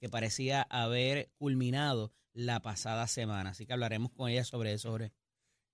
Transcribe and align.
que 0.00 0.08
parecía 0.08 0.62
haber 0.62 1.30
culminado 1.36 2.12
la 2.32 2.60
pasada 2.62 3.06
semana. 3.06 3.50
Así 3.50 3.66
que 3.66 3.74
hablaremos 3.74 4.10
con 4.12 4.30
ella 4.30 4.44
sobre 4.44 4.72
eso. 4.72 4.90
Sobre. 4.90 5.12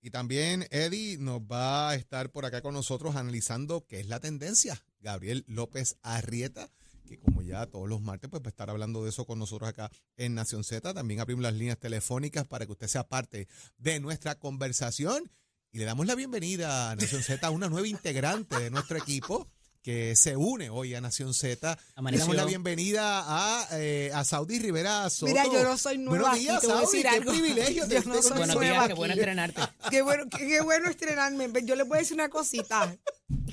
Y 0.03 0.11
también 0.11 0.67
Eddie 0.71 1.17
nos 1.19 1.41
va 1.41 1.91
a 1.91 1.95
estar 1.95 2.31
por 2.31 2.45
acá 2.45 2.61
con 2.61 2.75
nosotros 2.75 3.17
analizando 3.17 3.87
qué 3.87 4.01
es 4.01 4.09
la 4.09 4.21
tendencia. 4.21 4.83
Gabriel 5.01 5.45
López 5.47 5.97
Arrieta, 6.03 6.71
que 7.07 7.19
como 7.19 7.43
ya 7.43 7.67
todos 7.67 7.89
los 7.89 8.03
martes, 8.03 8.29
pues 8.29 8.43
va 8.43 8.49
a 8.49 8.51
estar 8.51 8.69
hablando 8.69 9.05
de 9.05 9.11
eso 9.11 9.25
con 9.25 9.39
nosotros 9.39 9.69
acá 9.69 9.91
en 10.17 10.35
Nación 10.35 10.65
Z. 10.65 10.93
También 10.93 11.21
abrimos 11.21 11.43
las 11.43 11.55
líneas 11.55 11.79
telefónicas 11.79 12.47
para 12.47 12.67
que 12.67 12.73
usted 12.73 12.89
sea 12.89 13.09
parte 13.09 13.49
de 13.79 14.01
nuestra 14.01 14.35
conversación. 14.37 15.31
Y 15.73 15.79
le 15.79 15.85
damos 15.85 16.07
la 16.07 16.15
bienvenida 16.15 16.91
a 16.91 16.97
Nación 16.97 17.23
Z, 17.23 17.47
a 17.47 17.51
una 17.51 17.69
nueva 17.69 17.87
integrante 17.87 18.59
de 18.59 18.71
nuestro 18.71 18.99
equipo 18.99 19.49
que 19.87 20.17
se 20.17 20.37
une 20.37 20.69
hoy 20.69 20.97
a 20.97 21.01
Nación 21.01 21.33
Z. 21.33 21.79
Le 22.11 22.19
damos 22.19 22.35
la 22.35 22.45
bienvenida 22.45 23.23
a, 23.25 23.69
eh, 23.75 24.11
a 24.13 24.25
Saudi 24.25 24.59
Rivera 24.59 25.09
Soto. 25.11 25.31
Mira, 25.31 25.45
yo 25.45 25.63
no 25.63 25.79
soy 25.79 25.97
nueva 25.99 26.31
Buenos 26.31 26.41
días, 26.41 26.57
aquí, 26.57 26.67
te 26.67 26.73
voy 26.73 26.77
a 26.77 26.81
Saudi, 26.81 26.97
decir 26.99 27.09
qué 27.11 27.17
algo. 27.17 27.31
privilegio 27.33 27.87
Yo 27.87 28.03
no 28.03 28.21
soy 28.23 28.37
Buenos 28.37 28.61
días, 28.61 28.87
qué 28.89 28.95
bueno 28.95 29.15
estrenarte. 29.15 29.63
Qué 29.89 30.03
bueno, 30.03 30.25
qué, 30.29 30.39
qué 30.49 30.61
bueno 30.61 30.91
estrenarme. 30.91 31.49
Yo 31.63 31.77
le 31.77 31.85
voy 31.85 31.99
a 31.99 32.01
decir 32.01 32.15
una 32.15 32.29
cosita. 32.29 32.97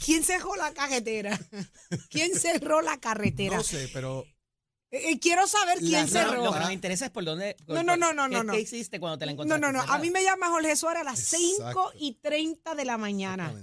¿Quién 0.03 0.23
cerró 0.23 0.55
la 0.55 0.73
carretera? 0.73 1.39
¿Quién 2.09 2.33
cerró 2.39 2.81
la 2.81 2.97
carretera? 2.99 3.57
No 3.57 3.63
sé, 3.63 3.87
pero 3.93 4.25
Eh, 4.89 5.11
eh, 5.11 5.19
quiero 5.19 5.45
saber 5.45 5.77
quién 5.77 5.91
La 5.91 6.01
No, 6.01 6.07
cerró. 6.07 6.43
lo 6.45 6.51
que 6.53 6.59
nos 6.61 6.71
interesa 6.71 7.05
es 7.05 7.11
por 7.11 7.25
dónde. 7.25 7.55
No, 7.67 7.75
por- 7.75 7.85
no, 7.85 7.95
no, 7.95 8.11
no, 8.13 8.23
¿qué- 8.23 8.29
no, 8.37 8.43
no. 8.43 8.53
¿Qué 8.53 8.61
hiciste 8.61 8.99
cuando 8.99 9.19
te 9.19 9.27
la 9.27 9.33
No, 9.33 9.43
encontraste? 9.43 9.61
no, 9.67 9.71
no. 9.71 9.79
A 9.81 9.83
cerrada? 9.83 9.99
mí 9.99 10.09
me 10.09 10.23
llama 10.23 10.47
Jorge 10.49 10.75
Suárez 10.75 11.01
a 11.01 11.03
las 11.03 11.19
Exacto. 11.19 11.91
5 11.91 11.91
y 11.99 12.13
30 12.15 12.73
de 12.73 12.85
la 12.85 12.97
mañana. 12.97 13.53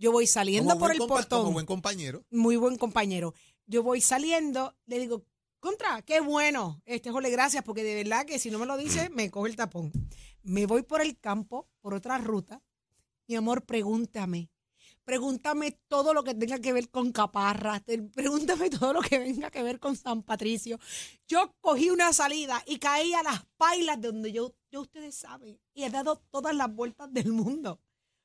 Yo 0.00 0.12
voy 0.12 0.26
saliendo 0.26 0.78
por 0.78 0.92
el 0.92 0.98
portón. 0.98 1.42
Como 1.42 1.52
buen 1.52 1.66
compañero. 1.66 2.24
muy 2.30 2.56
buen 2.56 2.78
compañero. 2.78 3.34
Yo 3.66 3.82
voy 3.82 4.00
saliendo, 4.00 4.74
le 4.86 4.98
digo, 4.98 5.26
contra, 5.60 6.00
qué 6.00 6.20
bueno. 6.20 6.80
Este, 6.86 7.10
Jorge, 7.10 7.30
gracias, 7.30 7.62
porque 7.62 7.84
de 7.84 7.96
verdad 7.96 8.24
que 8.24 8.38
si 8.38 8.50
no 8.50 8.58
me 8.58 8.64
lo 8.64 8.78
dice, 8.78 9.10
me 9.10 9.30
coge 9.30 9.50
el 9.50 9.56
tapón. 9.56 9.92
Me 10.42 10.64
voy 10.64 10.84
por 10.84 11.02
el 11.02 11.18
campo, 11.18 11.68
por 11.82 11.92
otra 11.92 12.16
ruta. 12.16 12.62
Mi 13.28 13.36
amor, 13.36 13.66
pregúntame. 13.66 14.50
Pregúntame 15.04 15.72
todo 15.86 16.14
lo 16.14 16.24
que 16.24 16.34
tenga 16.34 16.60
que 16.60 16.72
ver 16.72 16.88
con 16.88 17.12
Caparra. 17.12 17.84
Pregúntame 18.14 18.70
todo 18.70 18.94
lo 18.94 19.02
que 19.02 19.18
venga 19.18 19.50
que 19.50 19.62
ver 19.62 19.78
con 19.78 19.96
San 19.96 20.22
Patricio. 20.22 20.78
Yo 21.28 21.54
cogí 21.60 21.90
una 21.90 22.14
salida 22.14 22.62
y 22.66 22.78
caí 22.78 23.12
a 23.12 23.22
las 23.22 23.44
pailas 23.58 24.00
de 24.00 24.08
donde 24.08 24.32
yo, 24.32 24.54
yo 24.70 24.80
ustedes 24.80 25.14
saben, 25.14 25.60
y 25.74 25.84
he 25.84 25.90
dado 25.90 26.16
todas 26.30 26.56
las 26.56 26.74
vueltas 26.74 27.12
del 27.12 27.32
mundo. 27.32 27.80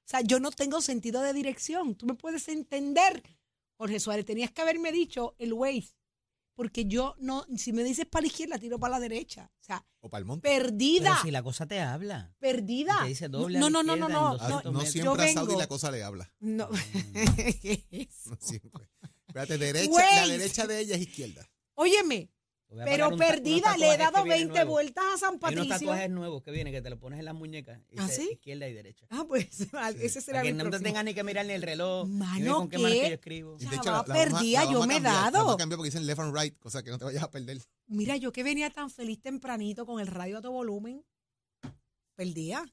O 0.05 0.07
sea, 0.07 0.21
yo 0.21 0.39
no 0.39 0.51
tengo 0.51 0.81
sentido 0.81 1.21
de 1.21 1.33
dirección. 1.33 1.95
Tú 1.95 2.05
me 2.05 2.13
puedes 2.13 2.47
entender. 2.47 3.23
Jorge 3.77 3.99
Suárez, 3.99 4.25
tenías 4.25 4.51
que 4.51 4.61
haberme 4.61 4.91
dicho 4.91 5.35
el 5.39 5.53
Waze. 5.53 5.95
Porque 6.55 6.85
yo 6.85 7.15
no, 7.19 7.45
si 7.57 7.73
me 7.73 7.83
dices 7.83 8.05
para 8.05 8.21
la 8.21 8.27
izquierda, 8.27 8.57
tiro 8.57 8.79
para 8.79 8.91
la 8.93 8.99
derecha. 9.01 9.51
O 9.59 9.63
sea, 9.63 9.85
O 9.99 10.09
para 10.09 10.19
el 10.19 10.25
monte. 10.25 10.47
perdida. 10.47 11.09
Pero 11.11 11.21
si 11.23 11.31
la 11.31 11.43
cosa 11.43 11.65
te 11.65 11.81
habla. 11.81 12.33
Perdida. 12.39 12.97
Te 13.01 13.09
dice 13.09 13.27
doble 13.27 13.59
no, 13.59 13.69
no, 13.69 13.83
no, 13.83 13.95
no, 13.97 14.07
no, 14.07 14.37
Ah, 14.39 14.61
no, 14.63 14.71
200 14.71 14.73
no 14.73 14.81
siempre 14.85 15.29
a 15.29 15.33
Saudi 15.33 15.55
la 15.57 15.67
cosa 15.67 15.91
le 15.91 16.01
habla. 16.03 16.31
no. 16.39 16.69
¿Qué 17.61 17.85
es 17.91 18.07
eso? 18.09 18.29
No 18.29 18.37
siempre. 18.39 18.89
Espérate, 19.27 19.57
derecha, 19.57 19.91
Waze. 19.91 20.15
la 20.15 20.27
derecha 20.27 20.67
de 20.67 20.79
ella 20.79 20.95
es 20.95 21.01
izquierda. 21.01 21.45
Óyeme, 21.73 22.29
pero 22.83 23.15
perdida, 23.15 23.77
le 23.77 23.93
he 23.93 23.97
dado 23.97 24.23
que 24.23 24.23
vienen 24.23 24.47
20 24.47 24.53
nuevos. 24.53 24.71
vueltas 24.73 25.03
a 25.13 25.17
San 25.17 25.29
Hay 25.41 25.53
unos 25.53 25.67
Patricio. 25.67 25.77
tatuajes 25.87 26.09
nuevos 26.09 26.43
que 26.43 26.51
vienen 26.51 26.73
que 26.73 26.81
te 26.81 26.89
lo 26.89 26.99
pones 26.99 27.19
en 27.19 27.25
las 27.25 27.33
muñecas. 27.35 27.79
y 27.91 27.99
¿Ah, 27.99 28.07
sí? 28.07 28.29
Izquierda 28.33 28.67
y 28.67 28.73
derecha. 28.73 29.05
Ah, 29.09 29.23
pues 29.27 29.47
ese 30.01 30.21
será 30.21 30.39
Para 30.39 30.43
que 30.47 30.51
mi 30.53 30.57
no 30.57 30.63
te 30.65 30.69
próximo. 30.71 30.87
tengas 30.89 31.05
ni 31.05 31.13
que 31.13 31.23
mirar 31.23 31.45
ni 31.45 31.53
el 31.53 31.61
reloj. 31.61 32.07
Mano, 32.07 32.55
con 32.57 32.69
qué 32.69 32.77
que 32.77 32.81
yo 33.09 33.13
escribo. 33.15 33.57
Ya, 33.59 33.69
De 33.69 33.77
va, 33.77 33.83
la 33.83 33.91
vamos 33.91 34.09
a- 34.09 34.13
perdida, 34.13 34.65
la 34.65 34.71
yo 34.71 34.85
me 34.85 34.97
he 34.97 34.99
la 34.99 35.09
dado. 35.31 35.51
a 35.51 35.57
cambiar 35.57 35.77
porque 35.77 35.89
dicen 35.91 36.05
left 36.05 36.19
and 36.19 36.35
right, 36.35 36.57
cosa 36.59 36.83
que 36.83 36.89
no 36.91 36.97
te 36.97 37.05
vayas 37.05 37.23
a 37.23 37.31
perder. 37.31 37.59
Mira, 37.87 38.17
yo 38.17 38.31
que 38.31 38.43
venía 38.43 38.69
tan 38.71 38.89
feliz 38.89 39.21
tempranito 39.21 39.85
con 39.85 39.99
el 40.01 40.07
radio 40.07 40.39
a 40.39 40.41
todo 40.41 40.51
volumen, 40.51 41.03
perdía, 42.15 42.63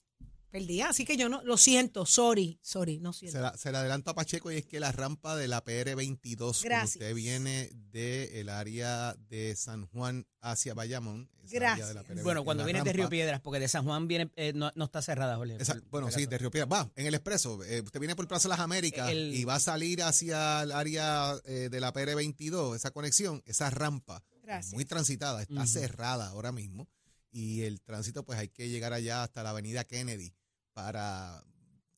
perdía. 0.52 0.90
Así 0.90 1.04
que 1.04 1.16
yo 1.16 1.28
no, 1.28 1.42
lo 1.42 1.56
siento, 1.56 2.06
sorry, 2.06 2.60
sorry, 2.62 3.00
no 3.00 3.12
siento. 3.12 3.38
Se, 3.38 3.42
la- 3.42 3.56
se 3.56 3.72
le 3.72 3.78
adelanto 3.78 4.10
a 4.10 4.14
Pacheco 4.14 4.52
y 4.52 4.56
es 4.58 4.66
que 4.66 4.78
la 4.78 4.92
rampa 4.92 5.34
de 5.34 5.48
la 5.48 5.64
PR22, 5.64 6.36
cuando 6.36 6.60
Gracias. 6.62 6.96
usted 6.96 7.14
viene 7.14 7.70
del 7.72 8.48
área 8.50 9.14
de 9.28 9.56
San 9.56 9.86
Juan 9.86 10.26
hacia 10.40 10.74
Bayamón. 10.74 11.28
de 11.42 11.58
Gracias. 11.58 11.88
PR22, 11.96 12.22
Bueno, 12.22 12.44
cuando 12.44 12.62
la 12.62 12.66
vienes 12.66 12.84
de 12.84 12.92
Río 12.92 13.08
Piedras, 13.08 13.40
porque 13.40 13.58
de 13.58 13.66
San 13.68 13.84
Juan 13.84 14.06
viene, 14.06 14.30
eh, 14.36 14.52
no, 14.54 14.70
no 14.76 14.84
está 14.84 15.02
cerrada, 15.02 15.36
Jorge. 15.36 15.56
Esa- 15.58 15.80
bueno, 15.90 16.10
sí, 16.10 16.26
de 16.26 16.38
Río 16.38 16.50
Piedras. 16.50 16.70
Va, 16.72 16.90
en 16.94 17.06
el 17.06 17.14
expreso. 17.14 17.64
eh, 17.64 17.80
usted 17.80 17.98
viene 17.98 18.14
por 18.14 18.28
Plaza 18.28 18.46
Las 18.48 18.60
Américas 18.60 19.10
El- 19.10 19.34
y 19.34 19.44
va 19.44 19.54
a 19.56 19.60
salir 19.60 20.02
hacia 20.02 20.62
el 20.62 20.72
área 20.72 21.34
eh, 21.46 21.68
de 21.70 21.80
la 21.80 21.92
PR22, 21.92 22.76
esa 22.76 22.90
conexión, 22.90 23.42
esa 23.46 23.70
rampa, 23.70 24.22
Gracias. 24.42 24.74
muy 24.74 24.84
transitada, 24.84 25.40
está 25.42 25.66
cerrada 25.66 26.28
ahora 26.28 26.52
mismo. 26.52 26.88
Y 27.34 27.62
el 27.62 27.80
tránsito, 27.80 28.24
pues 28.26 28.38
hay 28.38 28.48
que 28.48 28.68
llegar 28.68 28.92
allá 28.92 29.22
hasta 29.22 29.42
la 29.42 29.50
avenida 29.50 29.84
Kennedy 29.84 30.34
para 30.72 31.44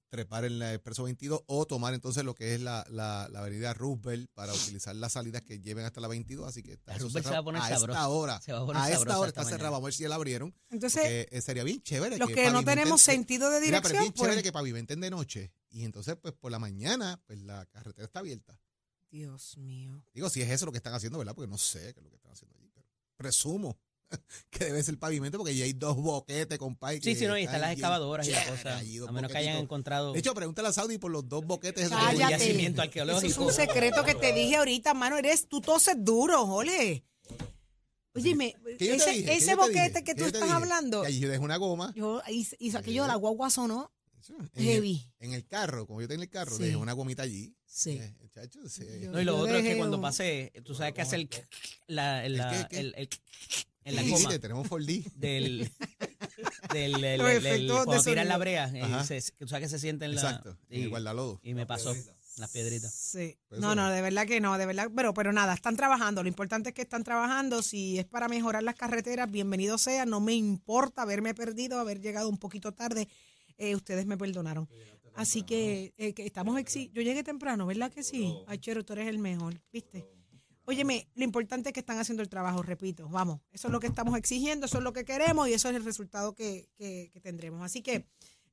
trepar 0.09 0.45
en 0.45 0.53
el 0.53 0.63
expreso 0.75 1.03
22 1.03 1.43
o 1.47 1.67
tomar 1.67 1.93
entonces 1.93 2.23
lo 2.25 2.37
que 2.37 2.55
es 2.55 2.61
la, 2.61 2.87
la, 2.89 3.29
la 3.33 3.41
avenida 3.41 3.75
Roosevelt 3.75 4.31
para 4.33 4.53
utilizar 4.79 4.95
las 4.95 5.13
salidas 5.15 5.43
que 5.43 5.59
lleven 5.61 5.85
hasta 5.85 6.01
la 6.01 6.07
22. 6.09 6.47
Así 6.47 6.63
que 6.63 6.75
está 6.75 6.93
La 6.93 6.99
Roosevelt 6.99 7.25
se 7.27 7.31
cerrado 7.31 7.35
va 7.35 7.39
a 7.41 7.45
poner 7.45 7.73
esta 7.81 8.09
hora. 8.09 8.41
Se 8.41 8.53
va 8.53 8.61
a 8.61 8.65
poner 8.67 8.83
a 8.83 8.87
esta 8.87 8.99
sabrosa 8.99 9.19
hora 9.19 9.29
esta 9.29 9.41
está 9.41 9.43
mañana. 9.43 9.57
cerrada. 9.57 9.71
Vamos 9.71 9.85
a 9.85 9.87
ver 9.89 9.95
si 9.95 10.03
ya 10.05 10.09
la 10.09 10.15
abrieron. 10.15 10.55
Entonces, 10.71 11.03
Porque, 11.03 11.29
eh, 11.33 11.41
sería 11.41 11.65
bien 11.65 11.83
chévere. 11.83 12.17
los 12.19 12.29
que 12.29 12.45
no 12.51 12.61
pavimenten- 12.61 12.65
tenemos 12.65 13.01
sentido 13.03 13.51
de 13.51 13.61
Mira, 13.61 13.83
pero 13.83 13.95
es 13.95 14.01
dirección, 14.01 14.03
bien 14.03 14.13
chévere 14.15 14.35
pues, 14.35 14.43
que 14.45 14.53
pavimenten 14.53 15.01
de 15.01 15.11
noche. 15.11 15.53
Y 15.71 15.85
entonces, 15.85 16.15
pues 16.23 16.33
por 16.35 16.53
la 16.53 16.61
mañana, 16.61 17.21
pues 17.27 17.41
la 17.43 17.67
carretera 17.67 18.07
está 18.07 18.21
abierta. 18.21 18.61
Dios 19.11 19.57
mío. 19.57 20.01
Digo, 20.13 20.31
si 20.31 20.43
es 20.43 20.51
eso 20.51 20.65
lo 20.67 20.71
que 20.73 20.79
están 20.79 20.95
haciendo, 20.95 21.19
¿verdad? 21.19 21.35
Porque 21.35 21.51
no 21.51 21.59
sé 21.59 21.93
qué 21.93 21.99
es 22.01 22.05
lo 22.05 22.11
que 22.11 22.17
están 22.17 22.31
haciendo 22.33 22.57
allí. 22.57 22.71
Pero 22.73 22.87
presumo 23.17 23.79
que 24.51 24.65
debe 24.67 24.83
ser 24.83 24.99
pavimento 24.99 25.39
porque 25.39 25.57
ya 25.57 25.65
hay 25.65 25.73
dos 25.73 25.97
boquetes, 25.97 26.59
compadre. 26.59 27.01
Sí, 27.03 27.15
sí, 27.15 27.27
no, 27.27 27.37
y 27.39 27.45
están 27.45 27.61
las 27.61 27.73
excavadoras 27.73 28.27
y 28.29 28.33
la 28.33 28.45
cosa. 28.47 28.79
A 28.79 29.13
menos 29.13 29.31
que 29.31 29.39
hayan 29.39 29.57
encontrado 29.57 30.13
De 30.13 30.19
hecho, 30.21 30.35
pregúntale 30.35 30.69
a 30.69 30.73
Saudi 30.73 30.99
por 30.99 31.11
los 31.11 31.29
dos 31.29 31.45
boquetes. 31.45 31.89
Cállate. 31.89 32.33
yacimiento 32.33 32.81
Eso 32.83 32.89
arqueológico. 32.89 33.27
es 33.27 33.39
un 33.39 33.53
secreto 33.53 34.05
que 34.05 34.15
te 34.15 34.33
dije 34.33 34.57
ahorita, 34.57 34.95
mano. 34.95 35.17
Eres, 35.19 35.49
tú 35.49 35.61
toses 35.61 35.97
duro, 35.99 36.47
jole. 36.47 37.05
Óyeme, 38.17 38.55
¿Qué 38.79 38.87
yo 38.87 38.97
te 39.05 39.11
ese, 39.11 39.35
ese 39.35 39.55
boquete 39.57 40.05
que 40.05 40.13
¿Qué 40.13 40.15
tú 40.15 40.25
estás 40.27 40.43
dije? 40.43 40.55
hablando, 40.55 41.03
Que 41.03 41.09
allí 41.09 41.19
yo 41.19 41.29
dejé 41.29 41.41
una 41.43 41.57
goma. 41.57 41.93
yo 41.97 42.23
hice, 42.29 42.57
hizo 42.61 42.79
aquello 42.79 43.03
de 43.03 43.09
la 43.09 43.17
guagua 43.17 43.51
sonó 43.51 43.91
En 44.55 44.65
heavy. 44.65 45.11
El, 45.19 45.27
en 45.31 45.35
el 45.35 45.47
carro, 45.49 45.85
como 45.87 46.01
yo 46.01 46.07
tengo 46.07 46.23
el 46.23 46.31
carro, 46.31 46.57
Sí. 46.57 46.63
dejé 46.63 46.77
una 46.77 46.93
gomita 46.93 47.25
allí. 47.25 47.57
Sí. 47.67 47.99
Eh, 48.01 48.15
chacho, 48.33 48.61
sí. 48.69 48.85
Yo- 49.03 49.11
No, 49.11 49.21
y 49.21 49.25
lo 49.25 49.37
otro 49.37 49.57
es 49.57 49.65
que 49.65 49.77
cuando 49.77 50.01
pase, 50.01 50.53
tú 50.65 50.77
sabes 50.77 50.95
que 50.95 51.03
hace 51.03 51.17
el 51.17 51.29
la, 51.89 52.29
la- 52.29 52.51
qué, 52.53 52.67
qué? 52.71 52.81
el- 52.81 52.95
el- 52.97 53.09
en 53.85 53.97
la 53.97 54.03
Sí, 54.03 54.39
tenemos 54.41 54.69
4D. 54.69 55.05
del 55.17 55.71
del, 56.73 56.93
del- 56.93 57.01
del- 57.01 57.21
efectos 57.21 57.79
de 57.81 57.85
cuando 57.85 58.03
sonido. 58.03 58.25
la 58.25 58.39
brea, 58.39 58.69
eh, 58.75 58.83
Ajá. 58.83 59.05
se- 59.05 59.23
tú 59.39 59.47
sabes 59.47 59.67
que 59.67 59.69
se 59.69 59.79
siente 59.79 60.05
en 60.07 60.15
la 60.15 60.21
Exacto. 60.21 60.57
En 60.69 60.81
el 60.81 60.87
y, 60.87 60.91
guardalodo. 60.91 61.41
y 61.43 61.55
me 61.55 61.67
pasó 61.67 61.95
las 62.39 62.51
piedritas. 62.51 62.93
Sí. 62.93 63.37
Pues 63.49 63.61
No, 63.61 63.75
no, 63.77 63.89
de 63.91 64.03
verdad 64.03 64.27
que 64.27 64.41
no, 64.41 64.59
de 64.59 64.67
verdad, 64.67 64.91
pero, 64.95 65.15
pero 65.15 65.33
nada, 65.33 65.55
están 65.55 65.77
trabajando. 65.77 66.23
Lo 66.23 66.29
importante 66.29 66.71
es 66.71 66.75
que 66.75 66.83
están 66.83 67.05
trabajando. 67.05 67.63
Si 67.63 67.99
es 67.99 68.05
para 68.07 68.27
mejorar 68.29 68.63
las 68.65 68.75
carreteras, 68.75 69.31
bienvenido 69.31 69.79
sea. 69.79 70.05
No 70.07 70.21
me 70.21 70.35
importa 70.35 71.03
haberme 71.03 71.35
perdido, 71.35 71.79
haber 71.79 72.01
llegado 72.01 72.29
un 72.29 72.39
poquito 72.39 72.73
tarde. 72.73 73.07
Eh, 73.57 73.77
ustedes 73.77 74.05
me 74.07 74.17
perdonaron. 74.19 74.69
Así 75.15 75.45
que, 75.45 75.95
eh, 75.97 76.13
que 76.13 76.27
estamos 76.27 76.59
exi 76.59 76.91
Yo 76.93 77.01
llegué 77.03 77.23
temprano, 77.23 77.67
¿verdad 77.67 77.93
que 77.93 78.03
sí? 78.03 78.35
Ay, 78.49 78.59
Chero, 78.59 78.85
tú 78.85 78.95
eres 78.95 79.07
el 79.07 79.19
mejor, 79.21 79.61
¿viste? 79.73 80.05
Óyeme, 80.67 81.09
lo 81.15 81.25
importante 81.25 81.69
es 81.69 81.73
que 81.75 81.81
están 81.81 81.99
haciendo 81.99 82.23
el 82.23 82.29
trabajo, 82.29 82.63
repito, 82.63 83.09
vamos, 83.09 83.41
eso 83.53 83.69
es 83.69 83.73
lo 83.73 83.81
que 83.81 83.87
estamos 83.87 84.17
exigiendo, 84.17 84.67
eso 84.67 84.79
es 84.79 84.85
lo 84.85 84.93
que 84.93 85.05
queremos 85.05 85.49
y 85.49 85.53
eso 85.53 85.69
es 85.69 85.77
el 85.77 85.85
resultado 85.85 86.35
que, 86.35 86.69
que- 86.77 87.11
que 87.13 87.21
tendremos. 87.21 87.63
Así 87.63 87.83
que, 87.83 88.07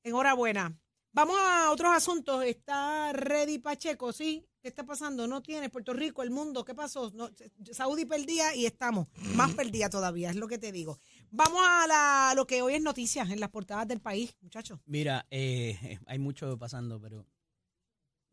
enhorabuena. 0.04 0.78
Vamos 1.14 1.36
a 1.40 1.72
otros 1.72 1.92
asuntos. 1.94 2.44
Está 2.46 3.12
Ready 3.12 3.60
Pacheco, 3.60 4.14
¿sí? 4.14 4.46
¿Qué 4.62 4.70
está 4.70 4.86
pasando? 4.86 5.28
No 5.28 5.42
tiene 5.42 5.70
Puerto 5.70 5.92
Rico, 5.94 6.24
el 6.24 6.30
mundo, 6.32 6.64
¿qué 6.64 6.74
pasó? 6.74 7.12
No, 7.14 7.30
Saudi 7.72 8.06
perdía 8.06 8.56
y 8.56 8.66
estamos 8.66 9.08
más 9.36 9.54
perdida 9.54 9.90
todavía, 9.90 10.30
es 10.30 10.36
lo 10.38 10.48
que 10.48 10.58
te 10.58 10.72
digo. 10.72 11.00
Vamos 11.32 11.62
a 11.66 11.86
la, 11.88 12.34
lo 12.36 12.46
que 12.48 12.62
hoy 12.62 12.76
es 12.76 12.82
noticias 12.82 13.30
en 13.30 13.40
las 13.42 13.50
portadas 13.50 13.88
del 13.88 14.00
país, 14.00 14.36
muchachos. 14.42 14.80
Mira, 14.86 15.26
eh, 15.32 16.00
hay 16.06 16.20
mucho 16.20 16.58
pasando, 16.58 17.02
pero 17.02 17.26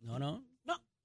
no, 0.00 0.18
no, 0.18 0.44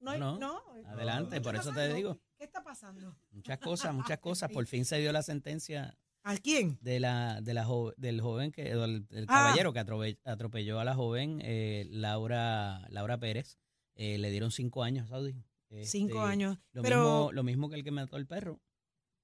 No, 0.04 0.18
no, 0.18 0.34
hay- 0.34 0.40
No, 0.40 0.40
no. 0.40 0.90
adelante, 0.90 1.42
por 1.42 1.56
eso 1.56 1.72
te 1.72 1.94
digo. 1.94 2.20
¿Qué 2.38 2.44
está 2.44 2.64
pasando? 2.64 3.16
Muchas 3.32 3.58
cosas, 3.60 3.94
muchas 3.94 4.20
cosas. 4.20 4.52
Por 4.52 4.66
fin 4.68 4.86
se 4.86 4.98
dio 5.00 5.12
la 5.12 5.24
sentencia 5.24 5.98
¿A 6.24 6.36
quién? 6.38 6.78
de 6.82 7.00
la, 7.00 7.42
de 7.42 7.54
la 7.54 7.64
jo- 7.66 7.94
del 7.98 8.20
joven 8.22 8.52
que, 8.52 8.64
del, 8.76 9.08
del 9.08 9.24
Ah. 9.30 9.46
caballero 9.46 9.74
que 9.74 9.80
atrope- 9.80 10.20
atropelló 10.26 10.80
a 10.80 10.84
la 10.86 10.94
joven 10.96 11.40
eh, 11.44 11.86
Laura, 11.90 12.86
Laura 12.90 13.18
Pérez. 13.18 13.58
Eh, 13.96 14.18
le 14.18 14.30
dieron 14.32 14.52
cinco 14.52 14.84
años, 14.84 15.10
Saudi. 15.10 15.36
Cinco 15.84 16.20
Este, 16.24 16.32
años. 16.32 16.58
Lo, 16.72 16.82
Pero 16.82 16.98
mismo, 16.98 17.32
lo 17.32 17.44
mismo 17.44 17.70
que 17.70 17.76
el 17.76 17.84
que 17.84 17.92
mató 17.92 18.16
al 18.16 18.28
perro. 18.28 18.60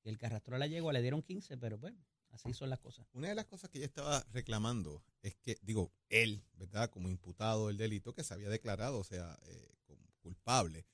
Y 0.04 0.10
el 0.10 0.18
que 0.18 0.26
arrastró 0.28 0.56
a 0.56 0.60
la 0.60 0.68
yegua 0.68 0.94
le 0.94 1.02
dieron 1.02 1.22
15, 1.22 1.58
pero 1.58 1.78
bueno, 1.78 1.98
así 2.32 2.54
son 2.54 2.70
las 2.70 2.80
cosas. 2.80 3.06
Una 3.14 3.28
de 3.30 3.36
las 3.36 3.46
cosas 3.46 3.70
que 3.70 3.80
ella 3.80 3.88
estaba 3.88 4.24
reclamando 4.32 5.04
es 5.22 5.36
que, 5.36 5.58
digo, 5.62 5.92
él, 6.10 6.44
¿verdad? 6.54 6.90
Como 6.90 7.10
imputado 7.10 7.68
del 7.68 7.78
delito 7.78 8.14
que 8.14 8.24
se 8.24 8.34
había 8.34 8.50
declarado, 8.50 8.98
o 9.00 9.04
sea, 9.04 9.38
eh, 9.48 9.76
culpable, 10.30 10.86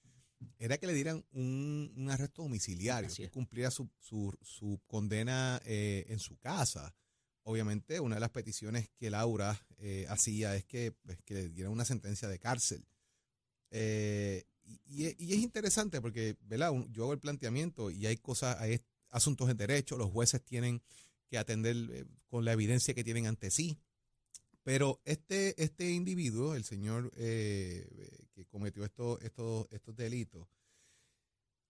era 0.60 0.78
que 0.78 0.88
le 0.88 0.94
dieran 0.94 1.26
un, 1.34 1.94
un 1.96 2.10
arresto 2.10 2.44
domiciliario, 2.44 3.10
que 3.14 3.30
cumpliera 3.30 3.70
su, 3.72 3.90
su, 4.00 4.34
su 4.42 4.80
condena 4.88 5.62
eh, 5.66 6.06
en 6.08 6.20
su 6.20 6.38
casa. 6.38 6.96
Obviamente, 7.44 8.00
una 8.00 8.16
de 8.16 8.22
las 8.22 8.32
peticiones 8.32 8.90
que 8.98 9.10
Laura 9.10 9.60
eh, 9.78 10.06
hacía 10.10 10.56
es 10.56 10.66
que, 10.66 10.92
pues, 10.92 11.20
que 11.24 11.34
le 11.34 11.50
dieran 11.50 11.74
una 11.74 11.86
sentencia 11.86 12.28
de 12.28 12.40
cárcel. 12.40 12.86
Eh, 13.72 14.46
y, 14.86 15.06
es 15.06 15.40
interesante 15.40 16.02
porque, 16.02 16.38
¿verdad? 16.42 16.72
Yo 16.90 17.04
hago 17.04 17.14
el 17.14 17.20
planteamiento 17.20 17.92
y 17.92 18.06
hay 18.06 18.18
cosas, 18.18 18.58
hay 18.60 18.80
asuntos 19.10 19.50
en 19.50 19.58
derecho, 19.58 19.98
los 19.98 20.12
jueces 20.12 20.44
tienen 20.44 20.82
que 21.28 21.38
atender 21.38 22.08
con 22.28 22.46
la 22.46 22.54
evidencia 22.54 22.94
que 22.94 23.04
tienen 23.04 23.28
ante 23.28 23.52
sí. 23.52 23.78
Pero 24.66 25.00
este, 25.06 25.62
este 25.64 25.92
individuo, 25.92 26.56
el 26.56 26.64
señor 26.64 27.12
eh, 27.18 27.88
eh, 27.88 28.26
que 28.34 28.48
cometió 28.48 28.84
estos, 28.84 29.22
estos, 29.22 29.96
delitos, 29.96 30.48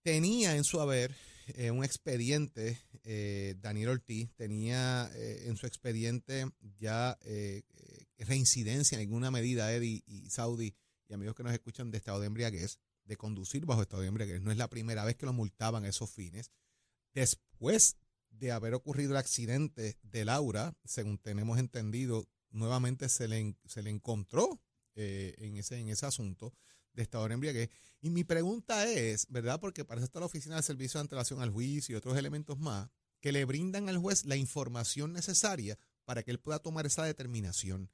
tenía 0.01 0.55
en 0.55 0.63
su 0.63 0.79
haber 0.79 1.13
eh, 1.47 1.71
un 1.71 1.83
expediente, 1.83 2.79
Daniel 3.59 3.89
Ortiz 3.89 4.33
tenía 4.35 5.11
en 5.13 5.57
su 5.57 5.67
expediente 5.67 6.49
ya 6.79 7.19
reincidencia 8.17 8.95
en 8.95 9.01
alguna 9.01 9.29
medida, 9.29 9.71
Eddie 9.73 10.01
y 10.07 10.29
Saudi 10.29 10.73
y 11.09 11.13
amigos 11.13 11.35
que 11.35 11.43
nos 11.43 11.53
escuchan 11.53 11.91
de 11.91 11.97
estado 11.97 12.21
de 12.21 12.27
embriaguez, 12.27 12.79
de 13.03 13.17
conducir 13.17 13.65
bajo 13.65 13.81
estado 13.81 14.03
de 14.03 14.07
embriaguez. 14.07 14.41
No 14.41 14.51
es 14.51 14.57
la 14.57 14.69
primera 14.69 15.03
vez 15.03 15.17
que 15.17 15.25
lo 15.25 15.33
multaban 15.33 15.83
a 15.83 15.89
esos 15.89 16.09
fines. 16.09 16.49
Después 17.13 17.97
de 18.29 18.53
haber 18.53 18.73
ocurrido 18.73 19.11
el 19.11 19.17
accidente 19.17 19.97
de 20.01 20.25
Laura, 20.25 20.73
según 20.85 21.17
tenemos 21.17 21.59
entendido, 21.59 22.25
nuevamente 22.55 23.09
se 23.09 23.27
le, 23.27 23.55
se 23.65 23.83
le 23.83 23.89
encontró 23.89 24.61
eh, 24.95 25.35
en, 25.39 25.57
ese, 25.57 25.77
en 25.77 25.89
ese 25.89 26.05
asunto 26.05 26.53
de 26.93 27.03
estado 27.03 27.27
de 27.27 27.33
embriaguez. 27.33 27.69
Y 28.01 28.09
mi 28.09 28.23
pregunta 28.23 28.89
es, 28.89 29.27
¿verdad? 29.29 29.59
Porque 29.59 29.85
para 29.85 30.01
está 30.01 30.19
la 30.19 30.25
Oficina 30.25 30.55
de 30.55 30.63
Servicio 30.63 30.97
de 30.97 31.01
Antelación 31.01 31.41
al 31.41 31.51
Juicio 31.51 31.93
y 31.93 31.97
otros 31.97 32.17
elementos 32.17 32.57
más, 32.57 32.89
que 33.19 33.31
le 33.31 33.45
brindan 33.45 33.89
al 33.89 33.97
juez 33.97 34.25
la 34.25 34.35
información 34.35 35.11
necesaria 35.11 35.77
para 36.05 36.23
que 36.23 36.31
él 36.31 36.39
pueda 36.39 36.59
tomar 36.59 36.85
esa 36.85 37.03
determinación. 37.03 37.91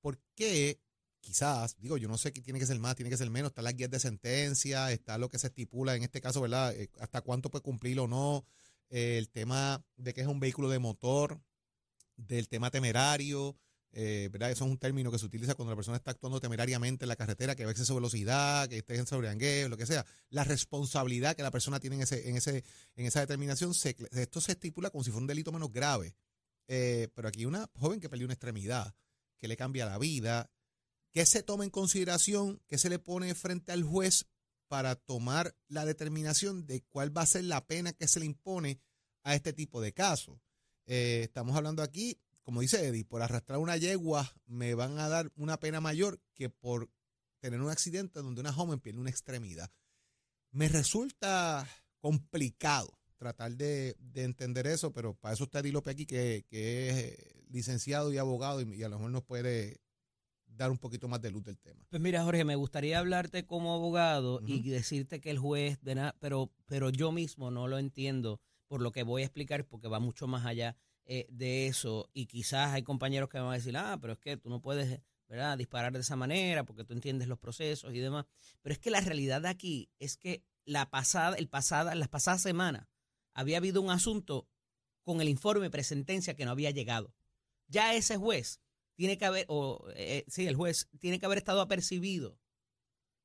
¿Por 0.00 0.18
qué? 0.34 0.80
Quizás, 1.20 1.76
digo, 1.78 1.96
yo 1.96 2.08
no 2.08 2.18
sé 2.18 2.32
qué 2.32 2.42
tiene 2.42 2.58
que 2.58 2.66
ser 2.66 2.78
más, 2.78 2.96
tiene 2.96 3.10
que 3.10 3.16
ser 3.16 3.30
menos, 3.30 3.50
está 3.50 3.62
las 3.62 3.74
guías 3.74 3.90
de 3.90 4.00
sentencia, 4.00 4.90
está 4.92 5.16
lo 5.18 5.30
que 5.30 5.38
se 5.38 5.46
estipula 5.46 5.94
en 5.94 6.02
este 6.02 6.20
caso, 6.20 6.40
¿verdad? 6.40 6.74
Eh, 6.74 6.90
hasta 6.98 7.22
cuánto 7.22 7.50
puede 7.50 7.62
cumplir 7.62 7.98
o 8.00 8.08
no, 8.08 8.44
eh, 8.90 9.18
el 9.18 9.30
tema 9.30 9.84
de 9.96 10.12
que 10.12 10.20
es 10.20 10.26
un 10.26 10.40
vehículo 10.40 10.68
de 10.68 10.78
motor, 10.78 11.40
del 12.16 12.48
tema 12.48 12.70
temerario, 12.70 13.56
eh, 13.96 14.28
¿verdad? 14.32 14.50
Eso 14.50 14.64
es 14.64 14.70
un 14.72 14.78
término 14.78 15.12
que 15.12 15.20
se 15.20 15.26
utiliza 15.26 15.54
cuando 15.54 15.70
la 15.70 15.76
persona 15.76 15.96
está 15.96 16.10
actuando 16.10 16.40
temerariamente 16.40 17.04
en 17.04 17.08
la 17.08 17.14
carretera, 17.14 17.54
que 17.54 17.64
va 17.64 17.70
a 17.70 17.72
exceso 17.72 17.94
de 17.94 18.00
velocidad, 18.00 18.68
que 18.68 18.78
esté 18.78 18.96
en 18.96 19.06
sobreangueo, 19.06 19.68
lo 19.68 19.76
que 19.76 19.86
sea. 19.86 20.04
La 20.30 20.42
responsabilidad 20.42 21.36
que 21.36 21.44
la 21.44 21.52
persona 21.52 21.78
tiene 21.78 21.96
en, 21.96 22.02
ese, 22.02 22.28
en, 22.28 22.36
ese, 22.36 22.64
en 22.96 23.06
esa 23.06 23.20
determinación, 23.20 23.72
esto 23.72 24.40
se 24.40 24.52
estipula 24.52 24.90
como 24.90 25.04
si 25.04 25.10
fuera 25.10 25.22
un 25.22 25.28
delito 25.28 25.52
menos 25.52 25.70
grave. 25.70 26.16
Eh, 26.66 27.08
pero 27.14 27.28
aquí 27.28 27.46
una 27.46 27.70
joven 27.74 28.00
que 28.00 28.08
perdió 28.08 28.26
una 28.26 28.34
extremidad, 28.34 28.96
que 29.38 29.46
le 29.46 29.56
cambia 29.56 29.86
la 29.86 29.98
vida, 29.98 30.50
¿qué 31.12 31.24
se 31.24 31.44
toma 31.44 31.62
en 31.62 31.70
consideración? 31.70 32.60
¿Qué 32.66 32.78
se 32.78 32.90
le 32.90 32.98
pone 32.98 33.32
frente 33.36 33.70
al 33.70 33.84
juez 33.84 34.26
para 34.66 34.96
tomar 34.96 35.54
la 35.68 35.84
determinación 35.84 36.66
de 36.66 36.82
cuál 36.90 37.16
va 37.16 37.22
a 37.22 37.26
ser 37.26 37.44
la 37.44 37.64
pena 37.64 37.92
que 37.92 38.08
se 38.08 38.18
le 38.18 38.26
impone 38.26 38.80
a 39.22 39.36
este 39.36 39.52
tipo 39.52 39.80
de 39.80 39.92
casos? 39.92 40.40
Eh, 40.86 41.20
estamos 41.22 41.54
hablando 41.56 41.82
aquí, 41.82 42.18
como 42.44 42.60
dice 42.60 42.86
Eddie, 42.86 43.04
por 43.04 43.22
arrastrar 43.22 43.58
una 43.58 43.76
yegua 43.76 44.30
me 44.46 44.74
van 44.74 44.98
a 44.98 45.08
dar 45.08 45.32
una 45.34 45.58
pena 45.58 45.80
mayor 45.80 46.20
que 46.34 46.50
por 46.50 46.90
tener 47.40 47.60
un 47.60 47.70
accidente 47.70 48.20
donde 48.20 48.40
una 48.40 48.52
joven 48.52 48.80
pierde 48.80 49.00
una 49.00 49.10
extremidad. 49.10 49.70
Me 50.50 50.68
resulta 50.68 51.66
complicado 51.98 52.98
tratar 53.16 53.56
de, 53.56 53.96
de 53.98 54.24
entender 54.24 54.66
eso, 54.66 54.92
pero 54.92 55.14
para 55.14 55.34
eso 55.34 55.44
está 55.44 55.60
Eddie 55.60 55.72
López 55.72 55.94
aquí, 55.94 56.06
que, 56.06 56.44
que 56.48 56.90
es 56.90 56.96
eh, 56.96 57.44
licenciado 57.48 58.12
y 58.12 58.18
abogado 58.18 58.60
y, 58.60 58.74
y 58.74 58.82
a 58.82 58.88
lo 58.88 58.96
mejor 58.96 59.10
nos 59.10 59.24
puede 59.24 59.80
dar 60.46 60.70
un 60.70 60.78
poquito 60.78 61.08
más 61.08 61.20
de 61.20 61.30
luz 61.30 61.42
del 61.42 61.58
tema. 61.58 61.84
Pues 61.88 62.00
mira, 62.00 62.22
Jorge, 62.22 62.44
me 62.44 62.56
gustaría 62.56 62.98
hablarte 62.98 63.46
como 63.46 63.74
abogado 63.74 64.40
y 64.46 64.68
decirte 64.68 65.20
que 65.20 65.30
el 65.30 65.38
juez, 65.38 65.80
de 65.82 65.96
nada, 65.96 66.14
pero, 66.20 66.52
pero 66.66 66.90
yo 66.90 67.10
mismo 67.10 67.50
no 67.50 67.66
lo 67.66 67.78
entiendo 67.78 68.40
por 68.68 68.80
lo 68.80 68.92
que 68.92 69.02
voy 69.02 69.22
a 69.22 69.24
explicar, 69.26 69.66
porque 69.66 69.88
va 69.88 69.98
mucho 69.98 70.26
más 70.26 70.46
allá 70.46 70.76
eh, 71.06 71.26
de 71.30 71.66
eso. 71.66 72.08
Y 72.12 72.26
quizás 72.26 72.72
hay 72.72 72.82
compañeros 72.82 73.28
que 73.28 73.38
me 73.38 73.44
van 73.44 73.52
a 73.52 73.56
decir, 73.56 73.76
ah, 73.76 73.98
pero 74.00 74.14
es 74.14 74.18
que 74.18 74.36
tú 74.36 74.48
no 74.48 74.60
puedes 74.60 75.00
¿verdad? 75.28 75.58
disparar 75.58 75.92
de 75.92 76.00
esa 76.00 76.16
manera 76.16 76.64
porque 76.64 76.84
tú 76.84 76.92
entiendes 76.92 77.28
los 77.28 77.38
procesos 77.38 77.92
y 77.94 77.98
demás. 77.98 78.26
Pero 78.62 78.72
es 78.72 78.78
que 78.78 78.90
la 78.90 79.00
realidad 79.00 79.42
de 79.42 79.48
aquí 79.48 79.90
es 79.98 80.16
que 80.16 80.44
la 80.64 80.90
pasada, 80.90 81.36
el 81.36 81.48
pasada, 81.48 81.94
las 81.94 82.08
pasadas 82.08 82.42
semanas 82.42 82.88
había 83.32 83.58
habido 83.58 83.82
un 83.82 83.90
asunto 83.90 84.48
con 85.02 85.20
el 85.20 85.28
informe 85.28 85.70
presentencia 85.70 86.34
que 86.34 86.44
no 86.44 86.50
había 86.50 86.70
llegado. 86.70 87.14
Ya 87.66 87.94
ese 87.94 88.16
juez 88.16 88.60
tiene 88.94 89.18
que 89.18 89.24
haber, 89.24 89.44
o 89.48 89.86
eh, 89.94 90.24
sí, 90.28 90.46
el 90.46 90.56
juez 90.56 90.88
tiene 91.00 91.18
que 91.18 91.26
haber 91.26 91.38
estado 91.38 91.60
apercibido 91.60 92.38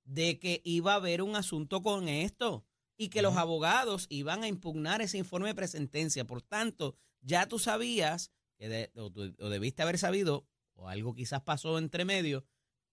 de 0.04 0.40
que 0.40 0.62
iba 0.64 0.94
a 0.94 0.96
haber 0.96 1.22
un 1.22 1.36
asunto 1.36 1.82
con 1.82 2.10
esto 2.10 2.66
y 2.98 3.10
que 3.10 3.22
los 3.22 3.38
abogados 3.38 4.08
iban 4.10 4.44
a 4.44 4.48
impugnar 4.48 5.02
ese 5.02 5.18
informe 5.18 5.50
de 5.50 5.56
presentencia. 5.56 6.26
Por 6.26 6.42
tanto, 6.42 6.98
ya 7.22 7.48
tú 7.48 7.60
sabías, 7.60 8.32
o, 8.96 9.10
debiste 9.50 9.82
haber 9.82 9.98
sabido, 9.98 10.48
o 10.76 10.88
algo 10.88 11.14
quizás 11.14 11.42
pasó 11.42 11.78
entre 11.78 12.06
medio, 12.06 12.46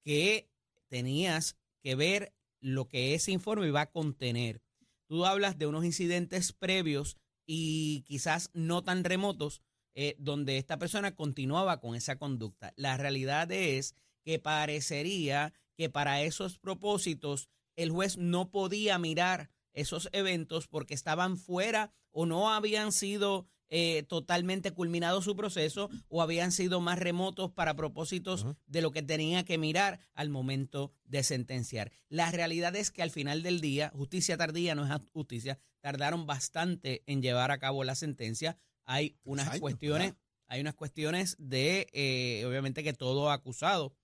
que 0.04 0.50
tenías 0.88 1.56
que 1.82 1.94
ver 1.94 2.34
lo 2.60 2.88
que 2.88 3.14
ese 3.14 3.32
informe 3.32 3.68
iba 3.68 3.82
a 3.82 3.90
contener. 3.90 4.62
Tú 5.06 5.24
hablas 5.24 5.58
de 5.58 5.66
unos 5.66 5.84
incidentes 5.84 6.52
previos 6.52 7.16
y 7.46 8.02
quizás 8.02 8.50
no 8.54 8.82
tan 8.82 9.04
remotos 9.04 9.62
eh, 9.94 10.16
donde 10.18 10.58
esta 10.58 10.78
persona 10.78 11.14
continuaba 11.14 11.80
con 11.80 11.94
esa 11.94 12.18
conducta. 12.18 12.72
La 12.76 12.96
realidad 12.96 13.50
es 13.52 13.94
que 14.24 14.38
parecería 14.38 15.54
que 15.76 15.88
para 15.88 16.22
esos 16.22 16.58
propósitos 16.58 17.48
el 17.76 17.90
juez 17.90 18.16
no 18.16 18.50
podía 18.50 18.98
mirar 18.98 19.50
esos 19.72 20.08
eventos 20.12 20.66
porque 20.66 20.94
estaban 20.94 21.36
fuera 21.36 21.92
o 22.10 22.26
no 22.26 22.50
habían 22.50 22.92
sido 22.92 23.46
eh, 23.68 24.04
totalmente 24.04 24.70
culminado 24.72 25.22
su 25.22 25.34
proceso 25.36 25.90
o 26.08 26.22
habían 26.22 26.52
sido 26.52 26.80
más 26.80 26.98
remotos 26.98 27.50
para 27.50 27.74
propósitos 27.74 28.46
de 28.66 28.80
lo 28.82 28.92
que 28.92 29.02
tenía 29.02 29.44
que 29.44 29.58
mirar 29.58 29.98
al 30.14 30.28
momento 30.28 30.92
de 31.04 31.22
sentenciar. 31.22 31.90
La 32.08 32.30
realidad 32.30 32.76
es 32.76 32.90
que 32.90 33.02
al 33.02 33.10
final 33.10 33.42
del 33.42 33.60
día, 33.60 33.90
justicia 33.94 34.36
tardía 34.36 34.74
no 34.74 34.86
es 34.86 35.00
justicia, 35.12 35.58
tardaron 35.80 36.26
bastante 36.26 37.02
en 37.06 37.22
llevar 37.22 37.50
a 37.50 37.58
cabo 37.58 37.84
la 37.84 37.94
sentencia. 37.94 38.56
Hay 38.84 39.16
unas 39.24 39.46
años, 39.48 39.60
cuestiones, 39.60 40.06
¿verdad? 40.08 40.20
hay 40.48 40.60
unas 40.60 40.74
cuestiones 40.74 41.36
de, 41.38 41.88
eh, 41.92 42.44
obviamente 42.46 42.84
que 42.84 42.92
todo 42.92 43.30
acusado 43.30 43.94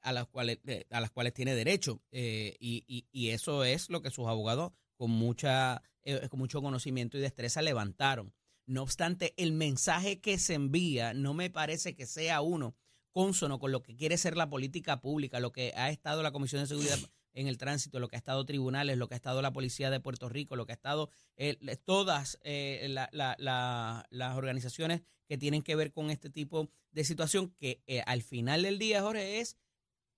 a 0.00 0.12
las 0.12 0.26
cuales, 0.28 0.58
eh, 0.66 0.84
a 0.90 1.00
las 1.00 1.10
cuales 1.10 1.34
tiene 1.34 1.54
derecho 1.56 2.00
eh, 2.12 2.56
y, 2.60 2.84
y- 2.86 3.06
y 3.10 3.30
eso 3.30 3.64
es 3.64 3.90
lo 3.90 4.00
que 4.00 4.10
sus 4.10 4.28
abogados 4.28 4.72
con 4.96 5.10
mucha, 5.10 5.82
eh, 6.04 6.28
con 6.28 6.38
mucho 6.38 6.62
conocimiento 6.62 7.18
y 7.18 7.20
destreza 7.20 7.62
levantaron. 7.62 8.32
No 8.68 8.82
obstante, 8.82 9.32
el 9.38 9.52
mensaje 9.52 10.20
que 10.20 10.38
se 10.38 10.52
envía 10.54 11.14
no 11.14 11.32
me 11.34 11.48
parece 11.50 11.94
que 11.96 12.06
sea 12.06 12.42
uno 12.42 12.76
consono 13.12 13.58
con 13.58 13.72
lo 13.72 13.82
que 13.82 13.96
quiere 13.96 14.18
ser 14.18 14.36
la 14.36 14.50
política 14.50 15.00
pública, 15.00 15.40
lo 15.40 15.52
que 15.52 15.72
ha 15.74 15.88
estado 15.90 16.22
la 16.22 16.32
Comisión 16.32 16.60
de 16.62 16.68
Seguridad 16.68 16.98
en 17.32 17.46
el 17.46 17.56
Tránsito, 17.56 17.98
lo 17.98 18.08
que 18.08 18.16
ha 18.16 18.18
estado 18.18 18.44
tribunales, 18.44 18.98
lo 18.98 19.08
que 19.08 19.14
ha 19.14 19.16
estado 19.16 19.40
la 19.40 19.52
Policía 19.54 19.88
de 19.90 20.00
Puerto 20.00 20.28
Rico, 20.28 20.54
lo 20.54 20.66
que 20.66 20.72
ha 20.72 20.74
estado 20.74 21.08
eh, 21.36 21.56
todas 21.84 22.38
eh, 22.42 22.86
la- 22.90 23.08
la- 23.12 23.36
la- 23.38 24.06
las 24.10 24.36
organizaciones 24.36 25.00
que 25.26 25.38
tienen 25.38 25.62
que 25.62 25.74
ver 25.74 25.90
con 25.92 26.10
este 26.10 26.28
tipo 26.30 26.68
de 26.90 27.04
situación, 27.04 27.54
que 27.58 27.82
eh, 27.86 28.02
al 28.06 28.22
final 28.22 28.62
del 28.62 28.78
día, 28.78 29.00
Jorge, 29.02 29.40
es 29.40 29.56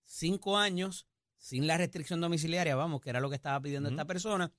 cinco 0.05 0.57
años 0.59 1.07
sin 1.37 1.67
la 1.67 1.79
restricción 1.79 2.21
domiciliaria, 2.21 2.75
vamos, 2.77 3.01
que 3.01 3.11
era 3.11 3.21
lo 3.21 3.31
que 3.31 3.37
estaba 3.37 3.61
pidiendo 3.63 3.89
esta 3.89 4.05
persona. 4.07 4.53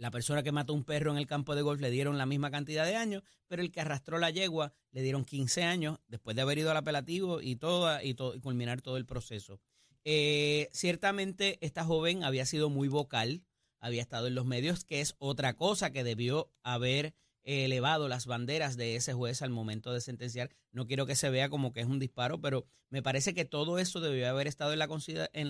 La 0.00 0.10
persona 0.10 0.42
que 0.42 0.50
mató 0.50 0.72
un 0.72 0.84
perro 0.84 1.10
en 1.12 1.18
el 1.18 1.26
campo 1.26 1.54
de 1.54 1.60
golf 1.60 1.78
le 1.78 1.90
dieron 1.90 2.16
la 2.16 2.24
misma 2.24 2.50
cantidad 2.50 2.86
de 2.86 2.96
años, 2.96 3.22
pero 3.48 3.60
el 3.60 3.70
que 3.70 3.82
arrastró 3.82 4.18
la 4.18 4.30
yegua 4.30 4.72
le 4.92 5.02
dieron 5.02 5.26
15 5.26 5.62
años 5.64 5.98
después 6.08 6.34
de 6.34 6.40
haber 6.40 6.56
ido 6.56 6.70
al 6.70 6.78
apelativo 6.78 7.42
y, 7.42 7.56
toda, 7.56 8.02
y, 8.02 8.14
culminar 8.14 8.80
todo 8.80 8.96
el 8.96 9.04
proceso. 9.04 9.60
Eh, 10.06 10.70
ciertamente 10.72 11.58
esta 11.60 11.84
joven 11.84 12.24
había 12.24 12.46
sido 12.46 12.70
muy 12.70 12.88
vocal, 12.88 13.44
había 13.78 14.00
estado 14.00 14.26
en 14.26 14.34
los 14.34 14.46
medios, 14.46 14.86
que 14.86 15.02
es 15.02 15.16
otra 15.18 15.54
cosa 15.54 15.90
que 15.90 16.02
debió 16.02 16.50
haber 16.62 17.14
elevado 17.42 18.08
las 18.08 18.24
banderas 18.24 18.78
de 18.78 18.96
ese 18.96 19.12
juez 19.12 19.42
al 19.42 19.50
momento 19.50 19.92
de 19.92 20.00
sentenciar. 20.00 20.48
No 20.72 20.86
quiero 20.86 21.04
que 21.04 21.14
se 21.14 21.28
vea 21.28 21.50
como 21.50 21.74
que 21.74 21.80
es 21.80 21.86
un 21.86 21.98
disparo, 21.98 22.40
pero 22.40 22.64
me 22.88 23.02
parece 23.02 23.34
que 23.34 23.44
todo 23.44 23.78
eso 23.78 24.00
debió 24.00 24.30
haber 24.30 24.46
estado 24.46 24.72
en 24.72 24.78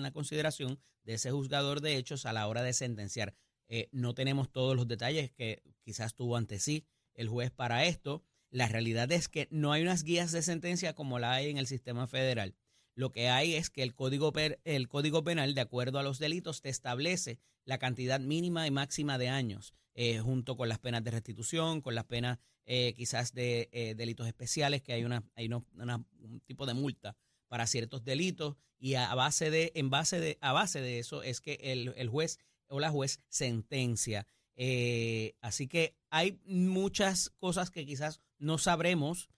la 0.01 0.11
consideración 0.11 0.77
de 1.05 1.13
ese 1.13 1.31
juzgador 1.31 1.79
de 1.79 1.95
hechos 1.95 2.25
a 2.25 2.33
la 2.33 2.49
hora 2.49 2.63
de 2.63 2.73
sentenciar. 2.73 3.33
Eh, 3.73 3.87
no 3.93 4.13
tenemos 4.13 4.51
todos 4.51 4.75
los 4.75 4.85
detalles 4.85 5.31
que 5.31 5.63
quizás 5.85 6.13
tuvo 6.13 6.35
ante 6.35 6.59
sí 6.59 6.85
el 7.13 7.29
juez 7.29 7.51
para 7.51 7.85
esto. 7.85 8.21
La 8.49 8.67
realidad 8.67 9.09
es 9.13 9.29
que 9.29 9.47
no 9.49 9.71
hay 9.71 9.81
unas 9.81 10.03
guías 10.03 10.33
de 10.33 10.41
sentencia 10.41 10.93
como 10.93 11.19
la 11.19 11.31
hay 11.31 11.49
en 11.49 11.57
el 11.57 11.67
sistema 11.67 12.05
federal. 12.05 12.53
Lo 12.95 13.13
que 13.13 13.29
hay 13.29 13.53
es 13.53 13.69
que 13.69 13.81
el 13.81 13.95
código, 13.95 14.33
el 14.65 14.89
código 14.89 15.23
penal, 15.23 15.55
de 15.55 15.61
acuerdo 15.61 15.99
a 15.99 16.03
los 16.03 16.19
delitos, 16.19 16.61
te 16.61 16.67
establece 16.67 17.39
la 17.63 17.77
cantidad 17.77 18.19
mínima 18.19 18.67
y 18.67 18.71
máxima 18.71 19.17
de 19.17 19.29
años, 19.29 19.73
eh, 19.93 20.19
junto 20.19 20.57
con 20.57 20.67
las 20.67 20.79
penas 20.79 21.01
de 21.05 21.11
restitución, 21.11 21.79
con 21.79 21.95
las 21.95 22.03
penas 22.03 22.39
eh, 22.65 22.93
quizás 22.93 23.33
de 23.33 23.95
delitos 23.95 24.27
especiales, 24.27 24.81
que 24.81 24.91
hay, 24.91 25.05
una, 25.05 25.23
hay 25.35 25.47
un 25.47 26.41
tipo 26.45 26.65
de 26.65 26.73
multa 26.73 27.15
para 27.47 27.67
ciertos 27.67 28.03
delitos, 28.03 28.57
y 28.77 28.95
a 28.95 29.15
base 29.15 29.49
de, 29.49 29.71
en 29.75 29.89
base 29.89 30.19
de, 30.19 30.37
a 30.41 30.51
base 30.51 30.81
de 30.81 30.99
eso 30.99 31.23
es 31.23 31.39
que 31.39 31.53
el, 31.61 31.93
el 31.95 32.09
juez 32.09 32.39
o 32.71 32.79
la 32.79 32.89
juez 32.89 33.19
sentencia. 33.29 34.25
así 35.41 35.67
que 35.67 35.95
hay 36.09 36.39
muchas 36.45 37.29
cosas 37.29 37.69
que 37.69 37.85
quizás 37.85 38.19
no 38.39 38.57
sabremos 38.57 39.29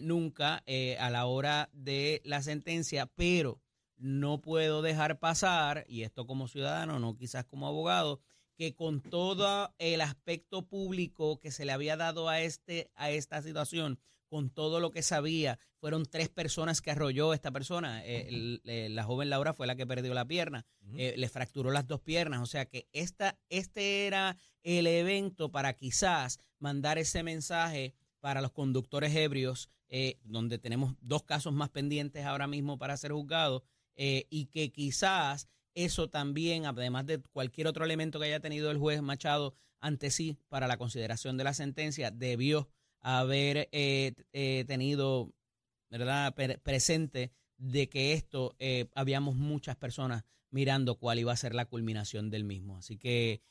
nunca 0.00 0.62
a 0.98 1.10
la 1.10 1.26
hora 1.26 1.68
de 1.72 2.22
la 2.24 2.42
sentencia, 2.42 3.06
pero 3.06 3.60
no 4.02 4.40
puedo 4.40 4.82
dejar 4.82 5.18
pasar, 5.20 5.84
y 5.88 6.02
esto 6.02 6.26
como 6.26 6.48
ciudadano, 6.48 6.98
no 6.98 7.16
quizás 7.16 7.44
como 7.44 7.68
abogado, 7.68 8.20
que 8.56 8.74
con 8.74 9.00
todo 9.00 9.72
el 9.78 10.00
aspecto 10.00 10.66
público 10.66 11.38
que 11.38 11.50
se 11.50 11.64
le 11.64 11.72
había 11.72 11.96
dado 11.96 12.28
a, 12.28 12.40
este, 12.40 12.90
a 12.94 13.10
esta 13.10 13.42
situación, 13.42 13.98
con 14.32 14.48
todo 14.48 14.80
lo 14.80 14.92
que 14.92 15.02
sabía, 15.02 15.58
fueron 15.76 16.06
tres 16.06 16.30
personas 16.30 16.80
que 16.80 16.90
arrolló 16.90 17.34
esta 17.34 17.50
persona. 17.50 18.00
Eh, 18.02 18.60
la 18.64 19.04
joven 19.04 19.28
Laura 19.28 19.52
fue 19.52 19.66
la 19.66 19.76
que 19.76 19.86
perdió 19.86 20.14
la 20.14 20.24
pierna, 20.24 20.64
eh, 20.96 21.12
le 21.18 21.28
fracturó 21.28 21.70
las 21.70 21.86
dos 21.86 22.00
piernas. 22.00 22.40
O 22.40 22.46
sea 22.46 22.64
que 22.64 22.88
esta, 22.94 23.38
este 23.50 24.06
era 24.06 24.38
el 24.62 24.86
evento 24.86 25.50
para 25.50 25.74
quizás 25.74 26.38
mandar 26.58 26.96
ese 26.96 27.22
mensaje 27.22 27.92
para 28.20 28.40
los 28.40 28.52
conductores 28.52 29.14
ebrios, 29.14 29.68
eh, 29.90 30.18
donde 30.24 30.56
tenemos 30.56 30.94
dos 31.02 31.24
casos 31.24 31.52
más 31.52 31.68
pendientes 31.68 32.24
ahora 32.24 32.46
mismo 32.46 32.78
para 32.78 32.96
ser 32.96 33.12
juzgados, 33.12 33.64
eh, 33.96 34.24
y 34.30 34.46
que 34.46 34.72
quizás 34.72 35.46
eso 35.74 36.08
también, 36.08 36.64
además 36.64 37.04
de 37.04 37.20
cualquier 37.20 37.66
otro 37.66 37.84
elemento 37.84 38.18
que 38.18 38.24
haya 38.24 38.40
tenido 38.40 38.70
el 38.70 38.78
juez 38.78 39.02
Machado 39.02 39.52
ante 39.78 40.10
sí 40.10 40.38
para 40.48 40.68
la 40.68 40.78
consideración 40.78 41.36
de 41.36 41.44
la 41.44 41.52
sentencia, 41.52 42.10
debió 42.10 42.70
haber 43.02 43.68
eh, 43.72 44.14
eh, 44.32 44.64
tenido 44.66 45.32
¿verdad? 45.90 46.34
presente 46.62 47.32
de 47.58 47.88
que 47.88 48.12
esto 48.14 48.56
habíamos 48.94 49.36
muchas 49.36 49.76
personas 49.76 50.24
mirando 50.50 50.98
cuál 50.98 51.18
iba 51.18 51.32
a 51.32 51.36
ser 51.36 51.54
la 51.54 51.66
culminación 51.66 52.30
del 52.30 52.44
mismo. 52.44 52.78
Así 52.78 52.96
que 52.98 53.42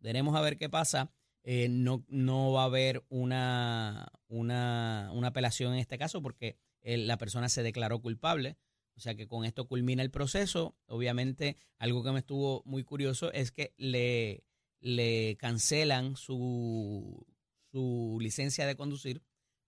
veremos 0.00 0.36
a 0.36 0.40
ver 0.40 0.56
qué 0.56 0.68
pasa. 0.68 1.10
no, 1.44 2.04
no 2.08 2.52
va 2.52 2.62
a 2.62 2.66
haber 2.66 3.04
una, 3.08 4.12
una, 4.28 5.10
una 5.14 5.28
apelación 5.28 5.72
en 5.72 5.80
este 5.80 5.98
caso 5.98 6.22
porque 6.22 6.58
la 6.82 7.16
persona 7.16 7.48
se 7.48 7.62
declaró 7.62 8.00
culpable. 8.00 8.56
O 8.98 9.00
sea 9.00 9.14
que 9.14 9.28
con 9.28 9.44
esto 9.44 9.68
culmina 9.68 10.02
el 10.02 10.10
proceso. 10.10 10.76
Obviamente, 10.86 11.56
algo 11.78 12.02
que 12.02 12.10
me 12.10 12.18
estuvo 12.18 12.62
muy 12.66 12.82
curioso 12.82 13.32
es 13.32 13.52
que 13.52 13.72
le, 13.76 14.44
le 14.80 15.36
cancelan 15.36 16.16
su, 16.16 17.24
su 17.70 18.18
licencia 18.20 18.66
de 18.66 18.76
conducir 18.76 19.22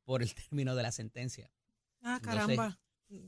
por 0.05 0.23
el 0.23 0.35
término 0.35 0.75
de 0.75 0.83
la 0.83 0.93
sentencia. 0.93 1.51
Ah, 2.03 2.19
caramba. 2.23 2.79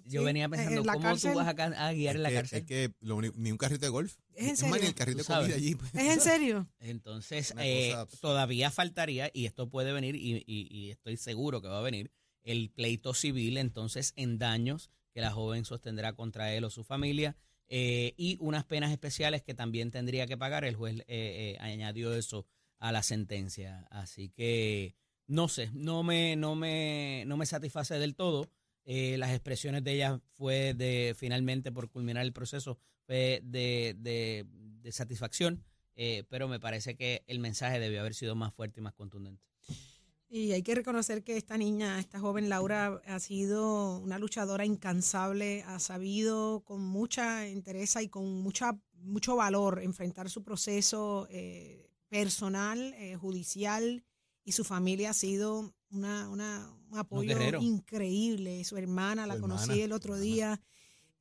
yo 0.04 0.24
venía 0.24 0.48
pensando, 0.48 0.82
¿cómo 0.84 1.16
tú 1.16 1.34
vas 1.34 1.48
a, 1.48 1.92
guiar 1.92 2.16
en 2.16 2.22
la 2.22 2.32
cárcel? 2.32 2.60
Es 2.60 2.64
que 2.64 2.94
ni 3.36 3.50
un 3.50 3.58
carrito 3.58 3.84
de 3.84 3.90
golf. 3.90 4.16
¿Es 4.34 4.48
en 4.48 4.56
serio? 4.56 4.76
ni 4.80 4.86
el 4.86 4.94
carrito 4.94 5.18
de 5.18 5.24
comida 5.24 5.54
allí. 5.56 5.74
Pues. 5.74 5.94
¿Es 5.94 6.12
en 6.14 6.20
serio? 6.22 6.68
Entonces, 6.80 7.54
eh, 7.58 7.94
todavía 8.20 8.70
faltaría, 8.70 9.30
y 9.32 9.46
esto 9.46 9.68
puede 9.68 9.92
venir, 9.92 10.16
y, 10.16 10.44
y 10.46 10.90
estoy 10.90 11.16
seguro 11.16 11.60
que 11.60 11.68
va 11.68 11.78
a 11.78 11.82
venir, 11.82 12.10
el 12.44 12.70
pleito 12.70 13.14
civil, 13.14 13.56
entonces, 13.58 14.12
en 14.16 14.38
daños 14.38 14.90
que 15.12 15.20
la 15.20 15.30
joven 15.30 15.64
sostendrá 15.64 16.14
contra 16.14 16.54
él 16.54 16.64
o 16.64 16.70
su 16.70 16.84
familia 16.84 17.36
eh, 17.68 18.14
y 18.16 18.36
unas 18.40 18.64
penas 18.64 18.90
especiales 18.90 19.42
que 19.42 19.54
también 19.54 19.90
tendría 19.90 20.26
que 20.26 20.36
pagar. 20.36 20.64
El 20.64 20.76
juez 20.76 21.00
eh, 21.00 21.04
eh, 21.08 21.56
añadió 21.60 22.14
eso 22.14 22.46
a 22.82 22.90
la 22.90 23.02
sentencia. 23.04 23.86
Así 23.90 24.28
que 24.28 24.96
no 25.28 25.46
sé, 25.46 25.70
no 25.72 26.02
me, 26.02 26.34
no 26.34 26.56
me, 26.56 27.24
no 27.26 27.36
me 27.36 27.46
satisface 27.46 27.94
del 27.94 28.16
todo. 28.16 28.50
las 28.84 29.30
expresiones 29.30 29.84
de 29.84 29.92
ella 29.92 30.20
fue 30.34 30.74
de 30.74 31.14
finalmente 31.16 31.70
por 31.70 31.88
culminar 31.88 32.24
el 32.24 32.32
proceso 32.32 32.78
de, 33.06 33.40
de, 33.44 33.94
de 34.82 34.92
satisfacción, 34.92 35.62
pero 36.28 36.48
me 36.48 36.58
parece 36.58 36.96
que 36.96 37.22
el 37.28 37.38
mensaje 37.38 37.78
debió 37.78 38.00
haber 38.00 38.14
sido 38.14 38.34
más 38.34 38.52
fuerte 38.52 38.80
y 38.80 38.82
más 38.82 38.94
contundente. 38.94 39.44
Y 40.28 40.50
hay 40.52 40.62
que 40.62 40.74
reconocer 40.74 41.22
que 41.22 41.36
esta 41.36 41.56
niña, 41.58 42.00
esta 42.00 42.18
joven 42.18 42.48
Laura, 42.48 43.00
ha 43.06 43.20
sido 43.20 43.98
una 43.98 44.18
luchadora 44.18 44.64
incansable, 44.64 45.62
ha 45.68 45.78
sabido 45.78 46.64
con 46.64 46.80
mucha 46.82 47.46
interés 47.46 47.94
y 48.00 48.08
con 48.08 48.40
mucha, 48.42 48.76
mucho 48.94 49.36
valor 49.36 49.80
enfrentar 49.82 50.30
su 50.30 50.42
proceso 50.42 51.28
eh, 51.30 51.91
personal, 52.12 52.92
eh, 52.98 53.16
judicial, 53.16 54.04
y 54.44 54.52
su 54.52 54.64
familia 54.64 55.10
ha 55.10 55.14
sido 55.14 55.72
una, 55.90 56.28
una 56.28 56.70
un 56.90 56.98
apoyo 56.98 57.38
increíble. 57.58 58.62
Su 58.64 58.76
hermana, 58.76 59.26
la 59.26 59.40
conocí 59.40 59.80
el 59.80 59.92
otro 59.92 60.18
día 60.18 60.60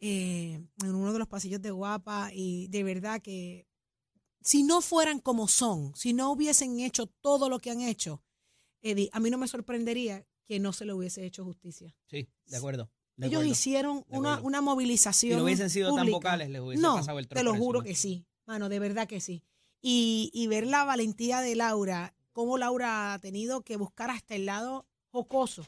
eh, 0.02 0.60
en 0.84 0.96
uno 0.96 1.14
de 1.14 1.20
los 1.20 1.30
pasillos 1.30 1.62
de 1.62 1.72
Guapa, 1.72 2.32
y 2.34 2.68
de 2.68 2.84
verdad 2.84 3.22
que 3.22 3.68
si 4.42 4.64
no 4.64 4.82
fueran 4.82 5.20
como 5.20 5.48
son, 5.48 5.96
si 5.96 6.12
no 6.12 6.30
hubiesen 6.30 6.82
hecho 6.82 7.06
todo 7.06 7.48
lo 7.48 7.60
que 7.60 7.72
han 7.72 7.80
hecho, 7.80 8.22
Eddie, 8.82 9.10
a 9.14 9.22
mí 9.22 9.30
no 9.30 9.38
me 9.38 9.48
sorprendería 9.48 10.28
que 10.46 10.60
no 10.60 10.74
se 10.74 10.84
le 10.84 10.92
hubiese 10.92 11.26
hecho 11.26 11.46
justicia. 11.46 11.96
Sí, 12.08 12.28
de 12.48 12.58
acuerdo. 12.58 12.92
Ellos 13.18 13.46
hicieron 13.46 14.04
una, 14.10 14.42
una, 14.42 14.60
movilización. 14.60 15.34
Si 15.34 15.38
no 15.38 15.44
hubiesen 15.46 15.70
sido 15.70 15.96
tan 15.96 16.10
vocales, 16.12 16.50
les 16.50 16.60
hubiese 16.60 16.84
pasado 16.84 17.18
el 17.18 17.30
Te 17.30 17.44
lo 17.44 17.56
juro 17.56 17.82
que 17.82 17.96
sí, 17.96 18.26
mano, 18.46 18.68
de 18.68 18.80
verdad 18.80 19.08
que 19.08 19.22
sí. 19.22 19.46
Y, 19.82 20.30
y 20.34 20.48
ver 20.48 20.68
la 20.68 20.84
valentía 20.84 21.42
de 21.42 21.56
Laura, 21.56 22.14
cómo 22.32 22.58
Laura 22.58 23.14
ha 23.14 23.20
tenido 23.20 23.64
que 23.64 23.78
buscar 23.78 24.10
hasta 24.10 24.36
el 24.36 24.46
lado 24.46 24.86
jocoso 25.10 25.66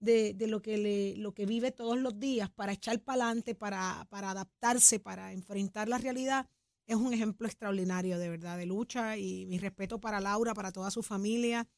de, 0.00 0.34
de, 0.34 0.46
lo, 0.46 0.60
que 0.60 0.76
le, 0.76 1.16
lo 1.16 1.32
que 1.32 1.46
vive 1.46 1.70
todos 1.70 1.98
los 1.98 2.18
días 2.18 2.50
para 2.50 2.72
echar 2.72 3.00
para 3.00 3.24
adelante, 3.24 3.54
para, 3.54 4.06
para 4.10 4.30
adaptarse, 4.30 5.00
para 5.00 5.32
enfrentar 5.32 5.88
la 5.88 5.98
realidad, 5.98 6.48
es 6.86 6.96
un 6.96 7.12
ejemplo 7.12 7.46
extraordinario 7.46 8.18
de 8.18 8.28
verdad 8.28 8.58
de 8.58 8.66
lucha 8.66 9.16
y 9.16 9.46
mi 9.46 9.58
respeto 9.58 10.00
para 10.00 10.20
Laura, 10.20 10.54
para 10.54 10.72
toda 10.72 10.90
su 10.90 11.02
familia 11.02 11.68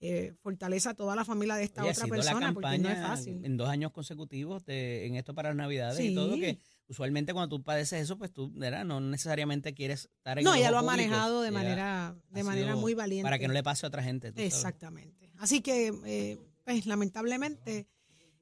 eh, 0.00 0.32
fortaleza 0.42 0.90
a 0.90 0.94
toda 0.94 1.16
la 1.16 1.24
familia 1.24 1.56
de 1.56 1.64
esta 1.64 1.84
otra 1.84 2.06
persona, 2.06 2.54
porque 2.54 2.78
no 2.78 2.88
es 2.88 3.00
fácil. 3.00 3.44
En 3.44 3.56
dos 3.56 3.68
años 3.68 3.90
consecutivos, 3.90 4.62
en 4.68 5.16
esto 5.16 5.34
para 5.34 5.48
las 5.48 5.56
Navidades 5.56 5.98
y 5.98 6.14
todo, 6.14 6.36
que 6.36 6.58
usualmente 6.88 7.32
cuando 7.32 7.56
tú 7.56 7.62
padeces 7.62 8.02
eso, 8.02 8.18
pues 8.18 8.32
tú 8.32 8.52
no 8.54 9.00
necesariamente 9.00 9.74
quieres 9.74 10.08
estar 10.16 10.38
en 10.38 10.44
No, 10.44 10.54
ella 10.54 10.70
lo 10.70 10.78
ha 10.78 10.82
manejado 10.82 11.42
de 11.42 11.50
manera, 11.50 12.16
de 12.30 12.42
manera 12.42 12.76
muy 12.76 12.94
valiente. 12.94 13.24
Para 13.24 13.38
que 13.38 13.46
no 13.46 13.54
le 13.54 13.62
pase 13.62 13.86
a 13.86 13.88
otra 13.88 14.02
gente. 14.02 14.32
Exactamente. 14.36 15.32
Así 15.38 15.60
que, 15.60 15.92
eh, 16.06 16.38
pues 16.64 16.86
lamentablemente, 16.86 17.86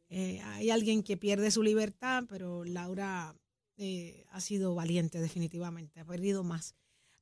eh, 0.09 0.41
hay 0.43 0.71
alguien 0.71 1.03
que 1.03 1.17
pierde 1.17 1.51
su 1.51 1.63
libertad, 1.63 2.25
pero 2.29 2.65
Laura 2.65 3.35
ha 4.31 4.41
sido 4.41 4.75
valiente 4.75 5.21
definitivamente, 5.21 6.01
ha 6.01 6.05
perdido 6.05 6.43
más. 6.43 6.75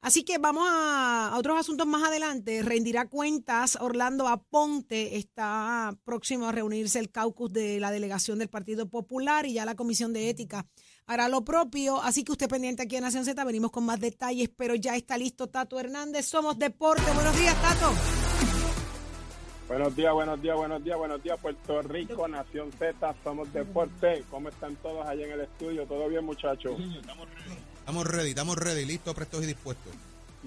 Así 0.05 0.23
que 0.23 0.37
vamos 0.37 0.69
a, 0.71 1.33
otros 1.39 1.59
asuntos 1.59 1.87
más 1.87 2.07
adelante. 2.07 2.61
Rendirá 2.63 3.09
cuentas 3.09 3.79
Orlando 3.81 4.29
Aponte. 4.29 5.17
Está 5.17 5.99
próximo 6.05 6.47
a 6.47 6.53
reunirse 6.53 6.99
el 6.99 7.11
caucus 7.11 7.51
de 7.51 7.81
la 7.81 7.91
delegación 7.91 8.39
del 8.39 8.51
Partido 8.51 8.87
Popular 8.91 9.47
y 9.47 9.55
ya 9.55 9.65
la 9.65 9.77
Comisión 9.77 10.13
de 10.13 10.29
Ética 10.29 10.67
hará 11.07 11.29
lo 11.29 11.45
propio. 11.45 12.01
Así 12.03 12.25
que 12.25 12.33
usted 12.33 12.49
pendiente 12.49 12.83
aquí 12.83 12.97
en 12.97 13.03
Nación 13.03 13.25
Z. 13.25 13.43
Venimos 13.45 13.71
con 13.71 13.85
más 13.85 14.01
detalles, 14.01 14.51
pero 14.57 14.75
ya 14.75 14.97
está 14.97 15.17
listo 15.19 15.49
Tato 15.49 15.79
Hernández. 15.79 16.27
Somos 16.27 16.59
Deporte. 16.59 17.11
Buenos 17.15 17.37
días, 17.37 17.61
Tato. 17.61 17.93
Buenos 19.67 19.97
días, 19.97 20.13
buenos 20.13 20.43
días, 20.43 20.57
buenos 20.57 20.85
días, 20.85 20.99
buenos 20.99 21.23
días, 21.23 21.41
Puerto 21.41 21.81
Rico, 21.81 22.29
Nación 22.29 22.71
Z, 22.73 23.15
somos 23.25 23.51
Deporte. 23.51 24.23
¿Cómo 24.31 24.51
están 24.51 24.77
todos 24.77 25.07
allá 25.07 25.25
en 25.25 25.33
el 25.33 25.41
estudio? 25.41 25.87
¿Todo 25.87 26.07
bien, 26.07 26.23
muchachos? 26.23 26.79
Estamos 27.81 28.07
ready, 28.07 28.29
estamos 28.29 28.59
ready, 28.59 28.85
listos, 28.85 29.15
prestos 29.15 29.43
y 29.43 29.47
dispuestos. 29.47 29.95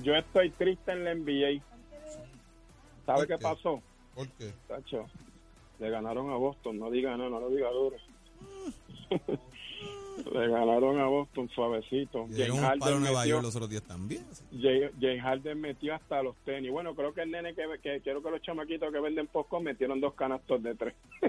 Yo 0.04 0.14
estoy 0.14 0.52
triste 0.52 0.92
en 0.92 1.04
la 1.04 1.16
NBA. 1.16 1.64
¿Sabe 3.08 3.26
qué? 3.26 3.40
pasó? 3.40 3.82
¿Por 4.14 4.28
qué? 4.34 4.54
Tacho, 4.68 5.08
le 5.80 5.90
ganaron 5.90 6.30
a 6.30 6.36
Boston, 6.36 6.78
no 6.78 6.92
diga 6.92 7.18
no, 7.18 7.28
no 7.28 7.40
lo 7.40 7.50
diga 7.50 7.72
duro. 7.72 7.98
Le 10.34 10.48
ganaron 10.50 11.00
a 11.00 11.06
Boston 11.06 11.50
suavecito. 11.50 12.28
James 12.32 12.60
Harden 12.60 13.00
Nueva 13.02 13.20
metió- 13.22 13.30
York 13.36 13.44
los 13.44 13.56
otros 13.56 13.70
días 13.70 13.84
también. 13.84 14.24
Jay- 14.60 14.90
James 15.00 15.22
Harden 15.22 15.62
metió 15.62 15.96
hasta 15.96 16.22
los 16.24 16.36
tenis. 16.46 16.72
Bueno, 16.72 16.96
creo 16.96 17.14
que 17.14 17.22
el 17.22 17.32
nene 17.32 17.54
que, 17.54 17.64
que 17.82 18.02
quiero 18.02 18.22
que 18.24 18.32
los 18.32 18.42
chamaquitos 18.42 18.92
que 18.92 19.00
venden 19.00 19.28
poco 19.28 19.60
metieron 19.60 20.00
dos 20.02 20.14
canastos 20.16 20.62
de 20.64 20.76
tres. 20.76 20.94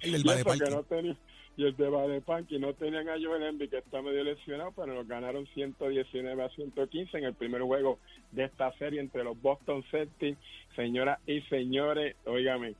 El 0.00 0.22
del 0.22 0.36
y, 0.56 0.70
no 0.70 0.82
tenía- 0.82 1.16
y 1.56 1.64
el 1.64 1.76
de 1.76 1.88
Badepán, 1.88 2.46
que 2.46 2.58
no 2.58 2.72
tenían 2.74 3.08
a 3.08 3.12
Joel 3.22 3.42
Embiid, 3.44 3.70
que 3.70 3.78
está 3.78 4.02
medio 4.02 4.24
lesionado, 4.24 4.72
pero 4.74 4.94
nos 4.94 5.06
ganaron 5.06 5.46
119 5.54 6.42
a 6.42 6.48
115 6.48 7.18
en 7.18 7.24
el 7.24 7.34
primer 7.34 7.62
juego 7.62 7.98
de 8.32 8.44
esta 8.44 8.72
serie 8.78 9.00
entre 9.00 9.22
los 9.22 9.40
Boston 9.40 9.84
Celtics. 9.90 10.38
Señoras 10.74 11.20
y 11.26 11.40
señores, 11.42 12.16
óigame, 12.24 12.74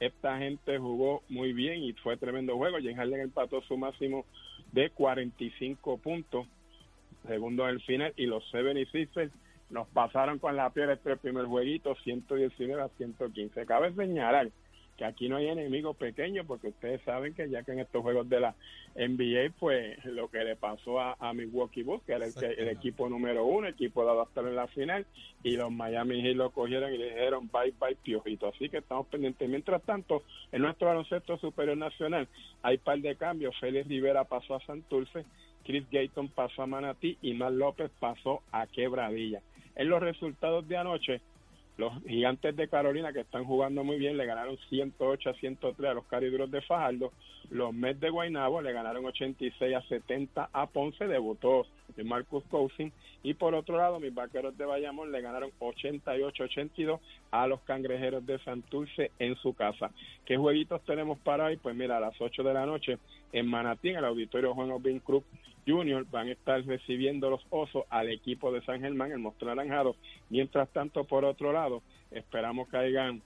esta 0.00 0.38
gente 0.38 0.78
jugó 0.78 1.22
muy 1.28 1.52
bien 1.52 1.82
y 1.82 1.92
fue 1.94 2.16
tremendo 2.16 2.56
juego. 2.56 2.78
James 2.78 2.96
Harden 2.96 3.20
empató 3.20 3.60
su 3.62 3.76
máximo 3.76 4.24
de 4.72 4.90
45 4.90 5.98
puntos, 5.98 6.46
segundo 7.26 7.64
en 7.64 7.70
el 7.70 7.80
final, 7.82 8.12
y 8.16 8.26
los 8.26 8.44
76ers 8.52 9.30
nos 9.70 9.88
pasaron 9.88 10.38
con 10.38 10.56
la 10.56 10.70
piel 10.70 10.90
este 10.90 11.16
primer 11.16 11.46
jueguito, 11.46 11.94
119 12.02 12.82
a 12.82 12.88
115. 12.88 13.66
Cabe 13.66 13.92
señalar 13.94 14.50
que 14.98 15.04
aquí 15.04 15.28
no 15.28 15.36
hay 15.36 15.46
enemigos 15.46 15.96
pequeños, 15.96 16.44
porque 16.44 16.68
ustedes 16.68 17.00
saben 17.02 17.32
que 17.32 17.48
ya 17.48 17.62
que 17.62 17.70
en 17.72 17.78
estos 17.78 18.02
juegos 18.02 18.28
de 18.28 18.40
la 18.40 18.54
NBA, 18.96 19.54
pues 19.58 20.04
lo 20.04 20.28
que 20.28 20.42
le 20.42 20.56
pasó 20.56 21.00
a, 21.00 21.16
a 21.20 21.32
Milwaukee 21.32 21.84
Bucks, 21.84 22.04
que 22.04 22.12
era 22.12 22.26
el, 22.26 22.32
el 22.58 22.68
equipo 22.68 23.08
número 23.08 23.44
uno, 23.44 23.68
equipo 23.68 24.04
dado 24.04 24.22
hasta 24.22 24.40
en 24.40 24.56
la 24.56 24.66
final, 24.66 25.06
y 25.44 25.56
los 25.56 25.70
Miami 25.70 26.20
Heat 26.20 26.36
lo 26.36 26.50
cogieron 26.50 26.92
y 26.92 26.98
le 26.98 27.10
dijeron 27.10 27.48
bye 27.52 27.72
bye 27.78 27.94
piojito. 27.94 28.48
Así 28.48 28.68
que 28.68 28.78
estamos 28.78 29.06
pendientes. 29.06 29.48
Mientras 29.48 29.82
tanto, 29.82 30.24
en 30.50 30.62
nuestro 30.62 30.88
baloncesto 30.88 31.38
superior 31.38 31.76
nacional 31.76 32.26
hay 32.62 32.78
par 32.78 32.98
de 32.98 33.14
cambios. 33.14 33.54
Félix 33.60 33.86
Rivera 33.86 34.24
pasó 34.24 34.56
a 34.56 34.66
Santurce, 34.66 35.24
Chris 35.64 35.84
Gayton 35.92 36.28
pasó 36.28 36.62
a 36.62 36.66
Manatí 36.66 37.16
y 37.22 37.34
Mar 37.34 37.52
López 37.52 37.92
pasó 38.00 38.42
a 38.50 38.66
Quebradilla. 38.66 39.42
En 39.76 39.88
los 39.88 40.00
resultados 40.00 40.66
de 40.66 40.76
anoche, 40.76 41.20
los 41.78 41.92
gigantes 42.02 42.56
de 42.56 42.68
Carolina 42.68 43.12
que 43.12 43.20
están 43.20 43.44
jugando 43.44 43.84
muy 43.84 43.98
bien 43.98 44.16
le 44.16 44.26
ganaron 44.26 44.58
108 44.68 45.30
a 45.30 45.34
103 45.34 45.90
a 45.90 45.94
los 45.94 46.04
cariduros 46.06 46.50
de 46.50 46.60
Fajardo. 46.60 47.12
Los 47.50 47.72
Mets 47.72 48.00
de 48.00 48.10
Guaynabo 48.10 48.60
le 48.60 48.72
ganaron 48.72 49.06
86 49.06 49.76
a 49.76 49.82
70 49.82 50.50
a 50.52 50.66
Ponce, 50.66 51.06
debutó 51.06 51.66
de 51.96 52.02
Marcus 52.02 52.42
Cousin. 52.50 52.92
Y 53.22 53.34
por 53.34 53.54
otro 53.54 53.76
lado, 53.76 54.00
mis 54.00 54.12
vaqueros 54.12 54.58
de 54.58 54.64
Bayamón 54.64 55.12
le 55.12 55.20
ganaron 55.20 55.52
88 55.60 56.42
a 56.42 56.46
82 56.46 57.00
a 57.30 57.46
los 57.46 57.60
cangrejeros 57.60 58.26
de 58.26 58.40
Santurce 58.40 59.12
en 59.20 59.36
su 59.36 59.54
casa. 59.54 59.92
¿Qué 60.24 60.36
jueguitos 60.36 60.84
tenemos 60.84 61.16
para 61.20 61.44
hoy? 61.44 61.58
Pues 61.58 61.76
mira, 61.76 61.98
a 61.98 62.00
las 62.00 62.20
8 62.20 62.42
de 62.42 62.54
la 62.54 62.66
noche 62.66 62.98
en 63.32 63.46
Manatí, 63.46 63.90
en 63.90 63.98
el 63.98 64.04
auditorio 64.04 64.52
Juan 64.52 64.72
Obin 64.72 64.98
Cruz 64.98 65.22
Junior, 65.68 66.06
van 66.10 66.28
a 66.28 66.32
estar 66.32 66.64
recibiendo 66.64 67.30
los 67.30 67.44
osos 67.50 67.84
al 67.90 68.08
equipo 68.08 68.50
de 68.50 68.62
San 68.62 68.80
Germán, 68.80 69.12
el 69.12 69.18
Monstruo 69.18 69.54
Naranjado. 69.54 69.96
Mientras 70.30 70.68
tanto, 70.70 71.04
por 71.04 71.24
otro 71.24 71.52
lado, 71.52 71.82
esperamos 72.10 72.68
que 72.68 72.78
hayan 72.78 73.22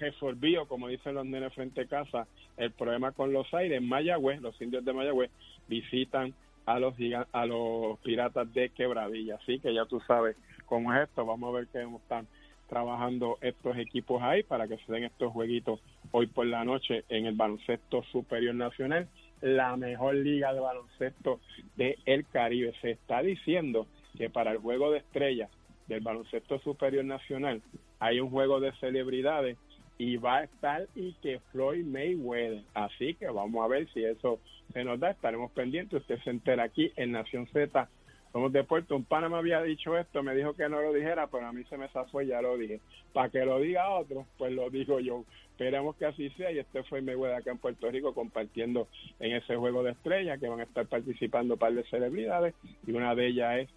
resolvido, 0.00 0.66
como 0.66 0.88
dicen 0.88 1.14
los 1.14 1.26
nenes 1.26 1.52
frente 1.54 1.82
a 1.82 1.86
casa, 1.86 2.26
el 2.56 2.72
problema 2.72 3.12
con 3.12 3.32
los 3.32 3.52
aires. 3.54 3.80
Mayagüez, 3.82 4.40
los 4.40 4.60
indios 4.60 4.84
de 4.84 4.92
Mayagüez 4.92 5.30
visitan 5.68 6.34
a 6.64 6.80
los 6.80 6.94
a 7.32 7.46
los 7.46 7.98
piratas 8.00 8.52
de 8.52 8.70
Quebradilla. 8.70 9.36
Así 9.36 9.60
que 9.60 9.72
ya 9.72 9.84
tú 9.84 10.00
sabes 10.06 10.36
cómo 10.64 10.92
es 10.92 11.08
esto. 11.08 11.24
Vamos 11.24 11.54
a 11.54 11.58
ver 11.58 11.68
cómo 11.72 11.98
están 11.98 12.26
trabajando 12.68 13.38
estos 13.40 13.76
equipos 13.78 14.22
ahí 14.22 14.42
para 14.42 14.66
que 14.66 14.76
se 14.78 14.92
den 14.92 15.04
estos 15.04 15.32
jueguitos 15.32 15.80
hoy 16.10 16.26
por 16.26 16.46
la 16.46 16.64
noche 16.64 17.04
en 17.08 17.26
el 17.26 17.34
baloncesto 17.34 18.02
superior 18.10 18.54
nacional, 18.54 19.08
la 19.40 19.76
mejor 19.76 20.14
liga 20.14 20.52
de 20.52 20.60
baloncesto 20.60 21.40
del 21.76 21.96
el 22.06 22.26
Caribe. 22.26 22.72
Se 22.80 22.92
está 22.92 23.22
diciendo 23.22 23.86
que 24.16 24.30
para 24.30 24.52
el 24.52 24.58
juego 24.58 24.90
de 24.90 24.98
estrellas 24.98 25.50
del 25.88 26.00
baloncesto 26.00 26.58
superior 26.60 27.04
nacional 27.04 27.62
hay 27.98 28.20
un 28.20 28.30
juego 28.30 28.60
de 28.60 28.72
celebridades 28.72 29.56
y 29.98 30.16
va 30.16 30.38
a 30.38 30.44
estar 30.44 30.86
y 30.94 31.14
que 31.22 31.40
Floyd 31.52 31.84
Mayweather. 31.84 32.62
Así 32.74 33.14
que 33.14 33.28
vamos 33.28 33.64
a 33.64 33.68
ver 33.68 33.88
si 33.92 34.04
eso 34.04 34.40
se 34.72 34.84
nos 34.84 35.00
da. 35.00 35.10
Estaremos 35.10 35.50
pendientes. 35.52 36.02
Usted 36.02 36.18
se 36.22 36.30
entera 36.30 36.64
aquí 36.64 36.92
en 36.96 37.12
Nación 37.12 37.46
Z. 37.52 37.88
Somos 38.36 38.52
de 38.52 38.64
Puerto. 38.64 38.94
Un 38.94 39.04
pana 39.04 39.30
me 39.30 39.38
había 39.38 39.62
dicho 39.62 39.96
esto, 39.96 40.22
me 40.22 40.34
dijo 40.34 40.52
que 40.52 40.68
no 40.68 40.82
lo 40.82 40.92
dijera, 40.92 41.26
pero 41.26 41.46
a 41.46 41.52
mí 41.54 41.64
se 41.70 41.78
me 41.78 41.88
zafó 41.88 42.20
y 42.20 42.26
ya 42.26 42.42
lo 42.42 42.58
dije. 42.58 42.80
Para 43.14 43.30
que 43.30 43.42
lo 43.46 43.58
diga 43.58 43.88
otro, 43.88 44.26
pues 44.36 44.52
lo 44.52 44.68
digo 44.68 45.00
yo. 45.00 45.24
Esperemos 45.52 45.96
que 45.96 46.04
así 46.04 46.28
sea. 46.36 46.52
Y 46.52 46.58
este 46.58 46.82
fue 46.82 47.00
Mayweather 47.00 47.38
acá 47.38 47.52
en 47.52 47.56
Puerto 47.56 47.90
Rico 47.90 48.12
compartiendo 48.12 48.88
en 49.20 49.36
ese 49.36 49.56
juego 49.56 49.82
de 49.82 49.92
estrellas 49.92 50.38
que 50.38 50.50
van 50.50 50.60
a 50.60 50.64
estar 50.64 50.84
participando 50.84 51.54
un 51.54 51.58
par 51.58 51.72
de 51.72 51.82
celebridades 51.84 52.54
y 52.86 52.92
una 52.92 53.14
de 53.14 53.26
ellas 53.26 53.60
es 53.60 53.70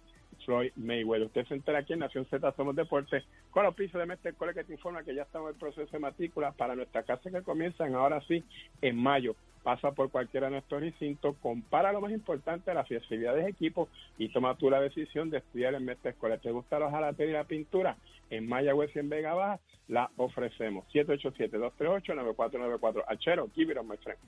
Floyd 0.44 0.72
Mayweather. 0.76 1.26
Usted 1.26 1.46
se 1.46 1.54
entera 1.54 1.78
aquí 1.78 1.92
en 1.92 2.00
Nación 2.00 2.26
Z 2.26 2.52
Somos 2.56 2.76
Deportes 2.76 3.24
con 3.50 3.64
los 3.64 3.74
pisos 3.74 4.00
de 4.00 4.06
Mestre 4.06 4.34
Cole 4.34 4.54
que 4.54 4.64
te 4.64 4.72
informa 4.72 5.02
que 5.02 5.14
ya 5.14 5.22
estamos 5.22 5.52
en 5.52 5.58
proceso 5.58 5.90
de 5.90 5.98
matrícula 5.98 6.52
para 6.52 6.74
nuestra 6.74 7.02
casa 7.02 7.30
que 7.30 7.42
comienzan 7.42 7.94
ahora 7.94 8.20
sí 8.28 8.44
en 8.82 8.96
mayo. 8.96 9.34
Pasa 9.62 9.92
por 9.92 10.10
cualquiera 10.10 10.46
de 10.46 10.52
nuestros 10.52 10.80
recintos, 10.80 11.36
compara 11.42 11.92
lo 11.92 12.00
más 12.00 12.12
importante, 12.12 12.72
la 12.72 12.84
flexibilidad 12.84 13.34
de 13.34 13.48
equipo 13.48 13.88
y 14.16 14.30
toma 14.30 14.56
tú 14.56 14.70
la 14.70 14.80
decisión 14.80 15.28
de 15.28 15.38
estudiar 15.38 15.74
en 15.74 15.84
Mestre 15.84 16.14
Cole. 16.14 16.38
¿Te 16.38 16.50
gusta 16.50 16.78
la 16.78 16.90
jalatería 16.90 17.32
y 17.32 17.34
la 17.34 17.44
pintura? 17.44 17.96
En 18.30 18.48
Mayagüez 18.48 18.94
y 18.96 19.00
en 19.00 19.10
Vega 19.10 19.34
Baja 19.34 19.60
la 19.88 20.10
ofrecemos. 20.16 20.86
787-238-9494. 20.94 23.04
Achero, 23.08 23.50
give 23.54 23.72
it 23.72 23.78
on 23.78 23.88
my 23.88 23.96
friend. 23.98 24.18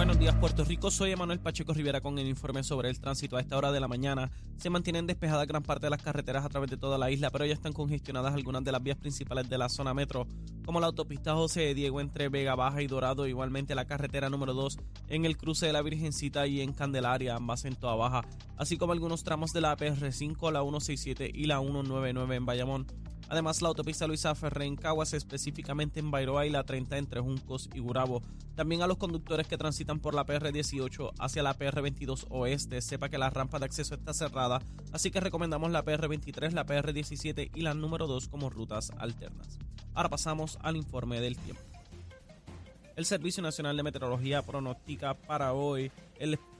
Buenos 0.00 0.18
días 0.18 0.34
Puerto 0.36 0.64
Rico, 0.64 0.90
soy 0.90 1.10
Emanuel 1.10 1.40
Pacheco 1.40 1.74
Rivera 1.74 2.00
con 2.00 2.18
el 2.18 2.26
informe 2.26 2.64
sobre 2.64 2.88
el 2.88 2.98
tránsito. 2.98 3.36
A 3.36 3.40
esta 3.40 3.58
hora 3.58 3.70
de 3.70 3.80
la 3.80 3.86
mañana 3.86 4.30
se 4.56 4.70
mantienen 4.70 5.06
despejadas 5.06 5.46
gran 5.46 5.62
parte 5.62 5.84
de 5.84 5.90
las 5.90 6.00
carreteras 6.00 6.42
a 6.42 6.48
través 6.48 6.70
de 6.70 6.78
toda 6.78 6.96
la 6.96 7.10
isla, 7.10 7.28
pero 7.28 7.44
ya 7.44 7.52
están 7.52 7.74
congestionadas 7.74 8.32
algunas 8.32 8.64
de 8.64 8.72
las 8.72 8.82
vías 8.82 8.96
principales 8.96 9.50
de 9.50 9.58
la 9.58 9.68
zona 9.68 9.92
metro, 9.92 10.26
como 10.64 10.80
la 10.80 10.86
autopista 10.86 11.34
José 11.34 11.74
Diego 11.74 12.00
entre 12.00 12.30
Vega 12.30 12.54
Baja 12.54 12.80
y 12.80 12.86
Dorado, 12.86 13.26
igualmente 13.26 13.74
la 13.74 13.84
carretera 13.84 14.30
número 14.30 14.54
2 14.54 14.78
en 15.08 15.26
el 15.26 15.36
cruce 15.36 15.66
de 15.66 15.74
la 15.74 15.82
Virgencita 15.82 16.46
y 16.46 16.62
en 16.62 16.72
Candelaria, 16.72 17.36
ambas 17.36 17.66
en 17.66 17.76
Toa 17.76 17.94
Baja, 17.94 18.22
así 18.56 18.78
como 18.78 18.94
algunos 18.94 19.22
tramos 19.22 19.50
de 19.50 19.60
la 19.60 19.76
PR5, 19.76 20.50
la 20.50 20.62
167 20.62 21.30
y 21.34 21.44
la 21.44 21.60
199 21.60 22.36
en 22.36 22.46
Bayamón. 22.46 22.86
Además, 23.30 23.62
la 23.62 23.68
autopista 23.68 24.08
Luisa 24.08 24.34
Ferré 24.34 24.66
en 24.66 24.74
Caguas, 24.74 25.14
específicamente 25.14 26.00
en 26.00 26.10
Bairoa 26.10 26.46
y 26.46 26.50
la 26.50 26.64
30 26.64 26.98
entre 26.98 27.20
Juncos 27.20 27.70
y 27.72 27.78
Gurabo. 27.78 28.22
También 28.56 28.82
a 28.82 28.88
los 28.88 28.96
conductores 28.96 29.46
que 29.46 29.56
transitan 29.56 30.00
por 30.00 30.14
la 30.14 30.26
PR18 30.26 31.12
hacia 31.16 31.44
la 31.44 31.56
PR22 31.56 32.26
oeste, 32.28 32.82
sepa 32.82 33.08
que 33.08 33.18
la 33.18 33.30
rampa 33.30 33.60
de 33.60 33.66
acceso 33.66 33.94
está 33.94 34.12
cerrada, 34.12 34.60
así 34.92 35.12
que 35.12 35.20
recomendamos 35.20 35.70
la 35.70 35.84
PR23, 35.84 36.50
la 36.50 36.66
PR17 36.66 37.52
y 37.54 37.60
la 37.62 37.72
número 37.72 38.08
2 38.08 38.26
como 38.26 38.50
rutas 38.50 38.90
alternas. 38.98 39.60
Ahora 39.94 40.08
pasamos 40.08 40.58
al 40.62 40.76
informe 40.76 41.20
del 41.20 41.36
tiempo. 41.36 41.62
El 42.96 43.06
Servicio 43.06 43.42
Nacional 43.42 43.76
de 43.76 43.84
Meteorología 43.84 44.42
pronostica 44.42 45.14
para 45.14 45.52
hoy 45.52 45.92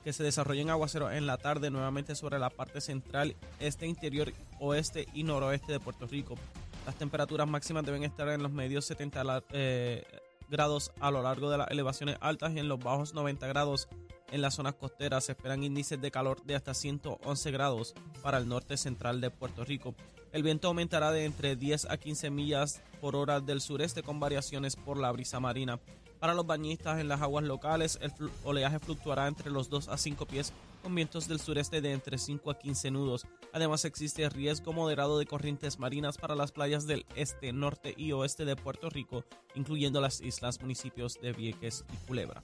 que 0.05 0.13
se 0.13 0.23
desarrollen 0.23 0.71
aguaceros 0.71 1.13
en 1.13 1.27
la 1.27 1.37
tarde 1.37 1.71
nuevamente 1.71 2.15
sobre 2.15 2.39
la 2.39 2.51
parte 2.51 2.81
central, 2.81 3.37
este, 3.59 3.87
interior, 3.87 4.33
oeste 4.59 5.07
y 5.13 5.25
noroeste 5.25 5.73
de 5.73 5.81
Puerto 5.81 6.07
Rico. 6.07 6.37
Las 6.87 6.97
temperaturas 6.97 7.49
máximas 7.49 7.85
deben 7.85 8.05
estar 8.05 8.29
en 8.29 8.43
los 8.43 8.51
medios 8.53 8.85
70 8.85 9.23
la- 9.25 9.45
eh, 9.53 10.03
grados 10.49 10.91
a 11.01 11.11
lo 11.11 11.23
largo 11.23 11.49
de 11.51 11.59
las 11.59 11.71
elevaciones 11.71 12.17
altas 12.21 12.53
y 12.55 12.59
en 12.59 12.69
los 12.69 12.81
bajos 12.81 13.15
90 13.15 13.47
grados 13.47 13.89
en 14.33 14.43
las 14.43 14.55
zonas 14.55 14.75
costeras. 14.75 15.25
Se 15.25 15.33
esperan 15.33 15.63
índices 15.63 16.01
de 16.01 16.11
calor 16.11 16.43
de 16.43 16.57
hasta 16.57 16.75
111 16.75 17.51
grados 17.53 17.95
para 18.23 18.39
el 18.39 18.49
norte 18.49 18.77
central 18.77 19.21
de 19.21 19.31
Puerto 19.31 19.65
Rico. 19.65 19.95
El 20.33 20.43
viento 20.43 20.69
aumentará 20.69 21.13
de 21.13 21.25
entre 21.25 21.55
10 21.57 21.87
a 21.91 21.97
15 21.97 22.31
millas 22.31 22.81
por 23.01 23.15
hora 23.17 23.41
del 23.41 23.61
sureste 23.61 24.03
con 24.03 24.19
variaciones 24.21 24.75
por 24.77 24.97
la 24.99 25.11
brisa 25.13 25.39
marina. 25.41 25.79
Para 26.19 26.35
los 26.35 26.47
bañistas 26.47 27.01
en 27.01 27.09
las 27.09 27.23
aguas 27.23 27.45
locales, 27.45 27.99
el 28.03 28.13
oleaje 28.45 28.79
fluctuará 28.79 29.27
entre 29.27 29.51
los 29.51 29.71
2 29.71 29.89
a 29.89 29.97
5 29.97 30.27
pies 30.27 30.53
con 30.83 30.95
vientos 30.95 31.27
del 31.29 31.41
sureste 31.41 31.81
de 31.81 31.93
entre 31.93 32.19
5 32.19 32.51
a 32.51 32.59
15 32.59 32.91
nudos. 32.91 33.27
Además 33.53 33.85
existe 33.85 34.29
riesgo 34.29 34.73
moderado 34.73 35.19
de 35.19 35.27
corrientes 35.27 35.79
marinas 35.79 36.19
para 36.19 36.35
las 36.35 36.53
playas 36.53 36.87
del 36.87 37.07
este, 37.17 37.53
norte 37.53 37.95
y 37.97 38.13
oeste 38.13 38.45
de 38.45 38.57
Puerto 38.57 38.91
Rico, 38.91 39.25
incluyendo 39.55 40.01
las 40.01 40.21
islas, 40.21 40.61
municipios 40.61 41.21
de 41.21 41.33
Vieques 41.33 41.85
y 41.93 42.07
Culebra. 42.07 42.43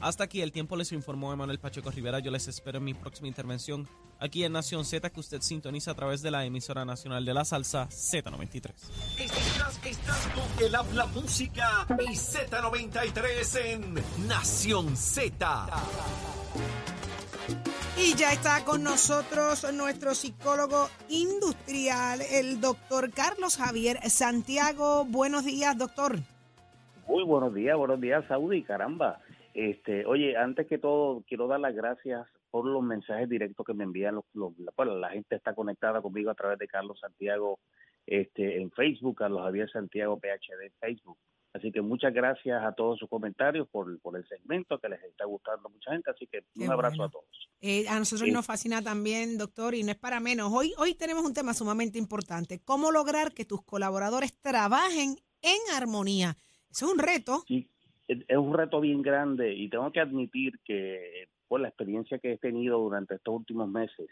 Hasta 0.00 0.24
aquí 0.24 0.40
el 0.40 0.50
tiempo 0.50 0.76
les 0.76 0.92
informó 0.92 1.32
Emanuel 1.32 1.58
Pacheco 1.58 1.90
Rivera. 1.90 2.20
Yo 2.20 2.30
les 2.30 2.48
espero 2.48 2.78
en 2.78 2.84
mi 2.84 2.94
próxima 2.94 3.28
intervención 3.28 3.86
aquí 4.18 4.44
en 4.44 4.52
Nación 4.52 4.84
Z 4.84 5.10
que 5.10 5.20
usted 5.20 5.42
sintoniza 5.42 5.90
a 5.90 5.94
través 5.94 6.22
de 6.22 6.30
la 6.30 6.44
emisora 6.44 6.84
nacional 6.86 7.24
de 7.24 7.34
la 7.34 7.44
salsa 7.44 7.86
Z93. 7.88 8.72
Estás, 9.18 9.80
estás 9.84 10.28
con 10.28 10.64
el 10.64 10.74
habla 10.74 11.06
música 11.06 11.86
y 11.98 12.14
Z93 12.14 13.60
en 13.64 14.26
Nación 14.26 14.96
Z. 14.96 15.66
Y 18.02 18.14
ya 18.16 18.32
está 18.32 18.64
con 18.64 18.82
nosotros 18.82 19.70
nuestro 19.74 20.14
psicólogo 20.14 20.88
industrial, 21.08 22.20
el 22.32 22.60
doctor 22.60 23.10
Carlos 23.12 23.56
Javier 23.56 23.98
Santiago. 24.08 25.04
Buenos 25.04 25.44
días, 25.44 25.76
doctor. 25.76 26.16
Muy 27.06 27.24
buenos 27.24 27.54
días, 27.54 27.76
buenos 27.76 28.00
días, 28.00 28.24
Saudi, 28.26 28.62
caramba. 28.62 29.20
Este, 29.52 30.06
oye, 30.06 30.36
antes 30.36 30.66
que 30.66 30.78
todo, 30.78 31.22
quiero 31.28 31.46
dar 31.46 31.60
las 31.60 31.74
gracias 31.74 32.26
por 32.50 32.64
los 32.64 32.82
mensajes 32.82 33.28
directos 33.28 33.66
que 33.66 33.74
me 33.74 33.84
envían 33.84 34.14
los, 34.16 34.24
los- 34.32 34.58
la, 34.58 34.72
bueno, 34.76 34.96
la 34.96 35.10
gente 35.10 35.36
está 35.36 35.54
conectada 35.54 36.00
conmigo 36.00 36.30
a 36.30 36.34
través 36.34 36.58
de 36.58 36.68
Carlos 36.68 36.98
Santiago 37.00 37.58
este, 38.06 38.60
en 38.60 38.70
Facebook, 38.70 39.16
Carlos 39.18 39.42
Javier 39.42 39.70
Santiago 39.70 40.18
PhD 40.18 40.66
en 40.66 40.72
Facebook. 40.80 41.18
Así 41.52 41.72
que 41.72 41.80
muchas 41.82 42.14
gracias 42.14 42.62
a 42.64 42.72
todos 42.72 42.98
sus 42.98 43.08
comentarios 43.08 43.68
por, 43.68 44.00
por 44.00 44.16
el 44.16 44.26
segmento 44.28 44.78
que 44.78 44.88
les 44.88 45.02
está 45.02 45.24
gustando 45.24 45.66
a 45.68 45.70
mucha 45.70 45.90
gente. 45.92 46.10
Así 46.10 46.26
que 46.28 46.42
Qué 46.54 46.64
un 46.64 46.70
abrazo 46.70 46.96
bueno. 46.98 47.08
a 47.08 47.10
todos. 47.10 47.24
Eh, 47.62 47.86
a 47.88 47.98
nosotros 47.98 48.26
Sí. 48.26 48.32
nos 48.32 48.46
fascina 48.46 48.80
también, 48.82 49.36
doctor, 49.36 49.74
y 49.74 49.82
no 49.82 49.90
es 49.92 49.98
para 49.98 50.18
menos. 50.20 50.50
Hoy, 50.52 50.72
hoy 50.78 50.94
tenemos 50.94 51.24
un 51.24 51.34
tema 51.34 51.52
sumamente 51.52 51.98
importante. 51.98 52.60
¿Cómo 52.64 52.90
lograr 52.90 53.32
que 53.34 53.44
tus 53.44 53.62
colaboradores 53.62 54.32
trabajen 54.40 55.16
en 55.42 55.58
armonía? 55.74 56.36
Eso 56.70 56.86
es 56.86 56.92
un 56.92 56.98
reto. 56.98 57.44
Sí, 57.46 57.68
es 58.08 58.18
es 58.26 58.36
un 58.38 58.54
reto 58.54 58.80
bien 58.80 59.02
grande 59.02 59.54
y 59.54 59.68
tengo 59.68 59.92
que 59.92 60.00
admitir 60.00 60.58
que 60.64 61.28
por 61.48 61.60
la 61.60 61.68
experiencia 61.68 62.18
que 62.18 62.32
he 62.32 62.38
tenido 62.38 62.78
durante 62.78 63.16
estos 63.16 63.34
últimos 63.34 63.68
meses, 63.68 64.08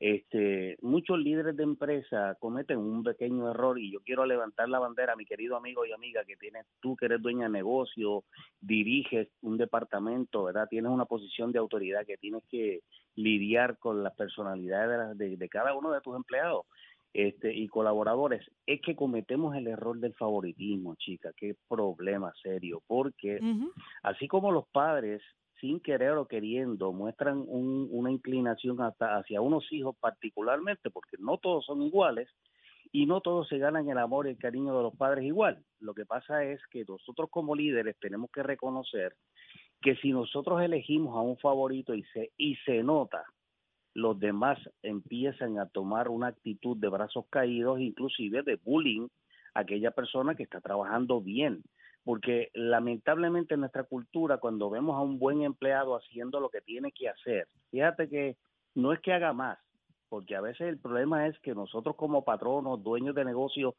este, 0.00 0.78
muchos 0.80 1.18
líderes 1.18 1.56
de 1.56 1.62
empresa 1.62 2.34
cometen 2.40 2.78
un 2.78 3.04
pequeño 3.04 3.50
error 3.50 3.78
y 3.78 3.92
yo 3.92 4.00
quiero 4.00 4.24
levantar 4.24 4.68
la 4.68 4.78
bandera, 4.78 5.14
mi 5.14 5.26
querido 5.26 5.56
amigo 5.56 5.84
y 5.84 5.92
amiga, 5.92 6.24
que 6.24 6.36
tienes 6.36 6.64
tú 6.80 6.96
que 6.96 7.04
eres 7.04 7.20
dueña 7.20 7.44
de 7.46 7.52
negocio, 7.52 8.24
diriges 8.60 9.28
un 9.42 9.58
departamento, 9.58 10.44
¿verdad? 10.44 10.68
Tienes 10.70 10.90
una 10.90 11.04
posición 11.04 11.52
de 11.52 11.58
autoridad 11.58 12.06
que 12.06 12.16
tienes 12.16 12.42
que 12.50 12.80
lidiar 13.14 13.78
con 13.78 14.02
las 14.02 14.14
personalidades 14.16 14.90
de, 14.90 14.96
las- 14.96 15.18
de- 15.18 15.36
de 15.36 15.48
cada 15.50 15.74
uno 15.74 15.90
de 15.92 16.00
tus 16.00 16.16
empleados 16.16 16.64
este, 17.12 17.52
y 17.52 17.66
colaboradores. 17.68 18.48
Es 18.66 18.80
que 18.80 18.94
cometemos 18.96 19.54
el 19.56 19.66
error 19.66 19.98
del 19.98 20.14
favoritismo, 20.14 20.94
chica, 20.94 21.32
qué 21.36 21.56
problema 21.68 22.32
serio, 22.42 22.82
porque 22.86 23.38
así 24.02 24.28
como 24.28 24.50
los 24.52 24.66
padres, 24.68 25.20
sin 25.60 25.80
querer 25.80 26.12
o 26.12 26.26
queriendo, 26.26 26.92
muestran 26.92 27.44
un- 27.46 27.88
una 27.90 28.10
inclinación 28.10 28.80
hasta 28.80 29.16
hacia 29.16 29.40
unos 29.40 29.70
hijos 29.72 29.96
particularmente, 30.00 30.90
porque 30.90 31.16
no 31.18 31.38
todos 31.38 31.64
son 31.66 31.82
iguales 31.82 32.28
y 32.92 33.06
no 33.06 33.20
todos 33.20 33.48
se 33.48 33.58
ganan 33.58 33.88
el 33.88 33.98
amor 33.98 34.26
y 34.26 34.30
el 34.30 34.38
cariño 34.38 34.76
de 34.76 34.82
los 34.82 34.96
padres 34.96 35.24
igual. 35.24 35.64
Lo 35.78 35.94
que 35.94 36.06
pasa 36.06 36.44
es 36.44 36.60
que 36.70 36.84
nosotros 36.88 37.28
como 37.30 37.54
líderes 37.54 37.96
tenemos 38.00 38.30
que 38.32 38.42
reconocer 38.42 39.14
que 39.80 39.96
si 39.96 40.12
nosotros 40.12 40.60
elegimos 40.62 41.16
a 41.16 41.20
un 41.20 41.38
favorito 41.38 41.94
y 41.94 42.02
se, 42.12 42.32
y 42.36 42.56
se 42.66 42.82
nota, 42.82 43.24
los 43.94 44.18
demás 44.18 44.58
empiezan 44.82 45.58
a 45.58 45.68
tomar 45.68 46.08
una 46.08 46.28
actitud 46.28 46.76
de 46.76 46.88
brazos 46.88 47.24
caídos, 47.30 47.80
inclusive 47.80 48.42
de 48.42 48.56
bullying 48.56 49.08
a 49.54 49.60
aquella 49.60 49.90
persona 49.90 50.34
que 50.34 50.44
está 50.44 50.60
trabajando 50.60 51.20
bien 51.20 51.62
porque 52.04 52.50
lamentablemente 52.54 53.54
en 53.54 53.60
nuestra 53.60 53.84
cultura 53.84 54.38
cuando 54.38 54.70
vemos 54.70 54.96
a 54.96 55.02
un 55.02 55.18
buen 55.18 55.42
empleado 55.42 55.96
haciendo 55.96 56.40
lo 56.40 56.48
que 56.48 56.60
tiene 56.60 56.92
que 56.92 57.08
hacer, 57.08 57.46
fíjate 57.70 58.08
que 58.08 58.36
no 58.74 58.92
es 58.92 59.00
que 59.00 59.12
haga 59.12 59.32
más, 59.32 59.58
porque 60.08 60.36
a 60.36 60.40
veces 60.40 60.68
el 60.68 60.78
problema 60.78 61.26
es 61.26 61.38
que 61.40 61.54
nosotros 61.54 61.96
como 61.96 62.24
patronos, 62.24 62.82
dueños 62.82 63.14
de 63.14 63.24
negocio 63.24 63.74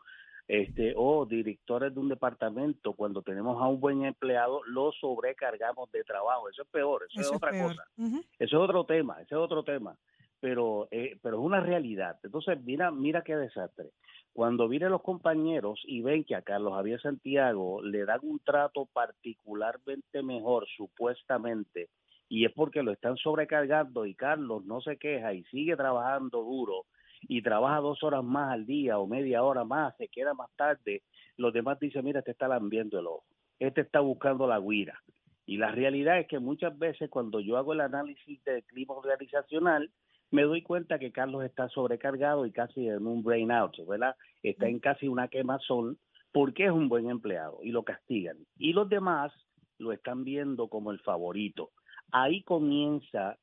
este, 0.48 0.94
o 0.98 1.26
directores 1.26 1.94
de 1.94 2.00
un 2.00 2.10
departamento, 2.10 2.94
cuando 2.94 3.22
tenemos 3.22 3.62
a 3.62 3.68
un 3.68 3.80
buen 3.80 4.04
empleado, 4.04 4.62
lo 4.66 4.92
sobrecargamos 4.92 5.90
de 5.92 6.04
trabajo. 6.04 6.50
Eso 6.50 6.64
es 6.64 6.68
peor, 6.70 7.04
eso, 7.10 7.22
Eso 7.22 7.30
es 7.30 7.38
otra 7.38 7.52
cosa. 7.52 7.84
Ujú. 7.98 8.18
Eso 8.38 8.58
es 8.58 8.70
otro 8.70 8.84
tema, 8.86 9.16
ese 9.22 9.36
es 9.36 9.40
otro 9.40 9.64
tema. 9.64 9.96
Pero, 10.42 10.90
eh, 10.92 11.18
pero 11.22 11.38
es 11.40 11.46
una 11.46 11.62
realidad. 11.62 12.20
Entonces, 12.24 12.62
mira, 12.64 12.92
mira 12.92 13.22
qué 13.22 13.38
desastre. 13.38 13.92
Cuando 14.34 14.68
vienen 14.68 14.92
los 14.92 15.02
compañeros 15.02 15.82
y 15.86 16.02
ven 16.02 16.24
que 16.24 16.36
a 16.36 16.42
Carlos 16.42 16.74
Javier 16.74 17.02
Santiago 17.02 17.82
le 17.82 18.06
dan 18.06 18.20
un 18.24 18.40
trato 18.40 18.88
particularmente 18.92 20.24
mejor, 20.24 20.66
supuestamente, 20.76 21.90
y 22.28 22.46
es 22.46 22.54
porque 22.54 22.82
lo 22.82 22.92
están 22.92 23.18
sobrecargando 23.18 24.06
y 24.06 24.16
Carlos 24.16 24.66
no 24.66 24.82
se 24.82 24.98
queja 24.98 25.34
y 25.34 25.44
sigue 25.46 25.76
trabajando 25.76 26.42
duro 26.42 26.86
y 27.24 27.42
trabaja 27.42 27.82
dos 27.82 28.02
horas 28.04 28.24
más 28.24 28.54
al 28.54 28.66
día 28.66 28.98
o 29.00 29.06
media 29.06 29.44
hora 29.44 29.64
más, 29.64 29.96
se 29.98 30.08
queda 30.08 30.34
más 30.34 30.50
tarde, 30.56 31.04
los 31.38 31.54
demás 31.54 31.80
dicen, 31.80 32.06
mira, 32.06 32.20
este 32.20 32.32
está 32.32 32.48
lambiendo 32.48 33.00
el 33.00 33.08
ojo, 33.08 33.26
este 33.60 33.82
está 33.82 34.00
buscando 34.00 34.48
la 34.48 34.60
guira. 34.60 34.98
Y 35.46 35.58
la 35.58 35.72
realidad 35.72 36.20
es 36.20 36.28
que 36.28 36.40
muchas 36.40 36.78
veces 36.80 37.10
cuando 37.10 37.42
yo 37.42 37.58
hago 37.58 37.74
el 37.74 37.82
análisis 37.82 38.42
del 38.46 38.64
clima 38.64 38.94
organizacional, 38.94 39.92
me 40.32 40.44
doy 40.44 40.62
cuenta 40.62 40.98
que 40.98 41.12
Carlos 41.12 41.44
está 41.44 41.70
sobrecargado 41.70 42.46
y 42.46 42.52
casi 42.52 42.88
en 42.88 43.06
un 43.06 43.22
brain 43.22 43.52
out, 43.52 43.76
¿verdad? 43.88 44.16
Está 44.42 44.68
en 44.68 44.80
casi 44.80 45.08
una 45.08 45.28
quemazón 45.28 45.98
porque 46.32 46.66
es 46.66 46.72
un 46.72 46.88
buen 46.88 47.10
empleado 47.10 47.60
y 47.62 47.72
lo 47.72 47.84
castigan. 47.84 48.38
Y 48.58 48.74
los 48.74 48.90
demás 48.90 49.32
lo 49.78 49.92
están 49.92 50.24
viendo 50.24 50.70
como 50.70 50.92
el 50.92 51.00
favorito. 51.00 51.72
Ahí 52.12 52.44
comienza 52.44 53.38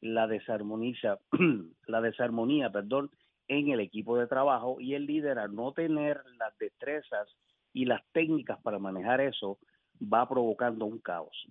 la 0.00 0.26
desarmoniza, 0.26 1.18
la 1.86 2.00
desarmonía, 2.00 2.70
perdón, 2.70 3.10
en 3.46 3.68
el 3.68 3.80
equipo 3.80 4.16
de 4.18 4.26
trabajo 4.26 4.80
y 4.80 4.94
el 4.94 5.06
líder 5.06 5.38
al 5.38 5.54
no 5.54 5.72
tener 5.72 6.20
las 6.38 6.56
destrezas 6.58 7.28
y 7.72 7.84
las 7.84 8.02
técnicas 8.12 8.60
para 8.62 8.78
manejar 8.78 9.20
eso 9.20 9.58
va 10.02 10.28
provocando 10.28 10.86
un 10.86 10.98
caos. 10.98 11.46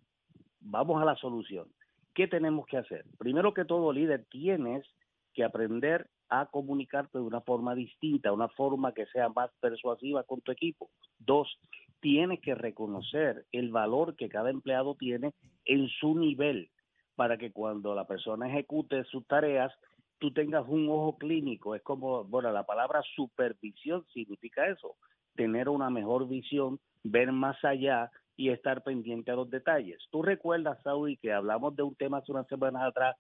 Vamos 0.60 1.02
a 1.02 1.06
la 1.06 1.16
solución. 1.16 1.68
¿Qué 2.14 2.28
tenemos 2.28 2.66
que 2.68 2.78
hacer? 2.78 3.06
Primero 3.18 3.54
que 3.54 3.66
todo, 3.66 3.94
líder, 3.94 4.26
tienes 4.30 4.86
que 5.34 5.44
aprender 5.44 6.08
a 6.30 6.46
comunicarte 6.46 7.18
de 7.18 7.24
una 7.24 7.42
forma 7.42 7.76
distinta, 7.76 8.32
una 8.32 8.50
forma 8.50 8.94
que 8.94 9.06
sea 9.08 9.30
más 9.30 9.50
persuasiva 9.60 10.24
con 10.24 10.42
tu 10.42 10.52
equipo. 10.52 10.90
Dos, 11.20 11.60
tienes 12.00 12.40
que 12.42 12.56
reconocer 12.56 13.46
el 13.52 13.72
valor 13.72 14.16
que 14.16 14.30
cada 14.30 14.50
empleado 14.50 14.96
tiene 14.96 15.34
en 15.66 15.88
su 15.88 16.18
nivel 16.18 16.70
para 17.16 17.38
que 17.38 17.52
cuando 17.52 17.94
la 17.96 18.08
persona 18.08 18.48
ejecute 18.48 19.04
sus 19.06 19.26
tareas, 19.28 19.72
tú 20.18 20.32
tengas 20.32 20.66
un 20.68 20.90
ojo 20.90 21.18
clínico. 21.18 21.76
Es 21.76 21.82
como, 21.82 22.24
bueno, 22.24 22.52
la 22.52 22.66
palabra 22.66 23.02
supervisión 23.16 24.06
significa 24.14 24.68
eso, 24.68 24.96
tener 25.36 25.70
una 25.70 25.90
mejor 25.90 26.28
visión, 26.28 26.80
ver 27.04 27.32
más 27.32 27.64
allá 27.64 28.10
y 28.36 28.50
estar 28.50 28.84
pendiente 28.84 29.32
a 29.32 29.36
los 29.36 29.50
detalles. 29.50 30.00
Tú 30.10 30.22
recuerdas, 30.22 30.82
Saudi, 30.84 31.18
que 31.18 31.32
hablamos 31.32 31.76
de 31.76 31.84
un 31.84 31.96
tema 31.96 32.18
hace 32.18 32.32
unas 32.32 32.48
semanas 32.48 32.84
atrás 32.84 33.16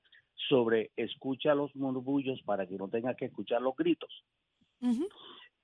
sobre 0.50 0.92
escucha 0.96 1.54
los 1.54 1.76
murmullos 1.76 2.42
para 2.44 2.66
que 2.66 2.78
no 2.78 2.88
tengas 2.88 3.16
que 3.16 3.26
escuchar 3.26 3.62
los 3.62 3.76
gritos. 3.76 4.24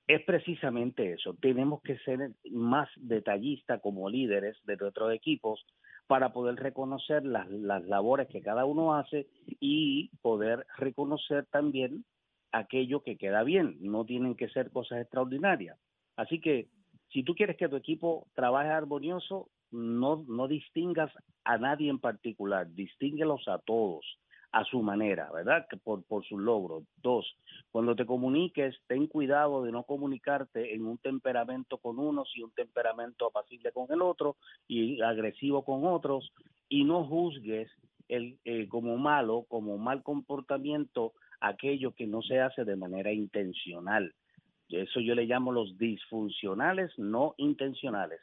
Es 0.08 0.24
precisamente 0.24 1.14
eso. 1.14 1.36
Tenemos 1.42 1.82
que 1.82 1.98
ser 2.00 2.32
más 2.52 2.90
detallistas 2.96 3.82
como 3.82 4.10
líderes 4.10 4.56
de 4.66 4.78
nuestros 4.78 5.14
equipos 5.14 5.66
para 6.06 6.32
poder 6.32 6.56
reconocer 6.56 7.26
las, 7.26 7.50
las 7.50 7.84
labores 7.86 8.28
que 8.30 8.42
cada 8.42 8.64
uno 8.66 8.96
hace 8.96 9.28
y 9.60 10.10
poder 10.22 10.66
reconocer 10.78 11.46
también 11.48 12.06
aquello 12.52 13.02
que 13.02 13.18
queda 13.18 13.44
bien. 13.44 13.78
No 13.82 14.06
tienen 14.06 14.36
que 14.36 14.50
ser 14.50 14.72
cosas 14.72 15.02
extraordinarias. 15.02 15.78
Así 16.16 16.40
que 16.40 16.70
si 17.12 17.24
tú 17.24 17.36
quieres 17.36 17.58
que 17.58 17.70
tu 17.70 17.76
equipo 17.76 18.28
trabaje 18.34 18.70
armonioso, 18.70 19.50
no, 19.72 20.48
distingas 20.48 21.12
a 21.44 21.58
nadie 21.58 21.90
en 21.90 22.00
particular, 22.00 22.68
distínguelos 22.74 23.48
a 23.48 23.60
todos 23.60 24.06
a 24.54 24.64
su 24.64 24.82
manera, 24.82 25.30
¿verdad? 25.32 25.68
Por, 25.84 26.04
por 26.06 26.26
sus 26.26 26.40
logros. 26.40 26.84
Dos, 27.04 27.26
cuando 27.70 27.96
te 27.96 28.06
comuniques, 28.06 28.76
ten 28.88 29.08
cuidado 29.08 29.64
de 29.64 29.72
no 29.74 29.84
comunicarte 29.84 30.74
en 30.74 30.86
un 30.86 30.98
temperamento 30.98 31.78
con 31.78 32.00
unos 32.00 32.32
y 32.34 32.44
un 32.44 32.52
temperamento 32.52 33.28
apacible 33.28 33.72
con 33.74 33.88
el 33.90 34.02
otro 34.02 34.38
y 34.68 35.02
agresivo 35.02 35.66
con 35.66 35.86
otros 35.86 36.32
y 36.70 36.86
no 36.86 37.06
juzgues 37.06 37.70
el, 38.08 38.38
eh, 38.46 38.68
como 38.70 38.98
malo, 38.98 39.46
como 39.50 39.78
mal 39.78 40.02
comportamiento 40.02 41.14
aquello 41.40 41.94
que 41.94 42.08
no 42.08 42.22
se 42.22 42.40
hace 42.40 42.64
de 42.64 42.76
manera 42.76 43.12
intencional. 43.12 44.14
Eso 44.70 45.00
yo 45.00 45.16
le 45.16 45.26
llamo 45.26 45.52
los 45.52 45.78
disfuncionales 45.78 46.92
no 46.98 47.36
intencionales. 47.38 48.20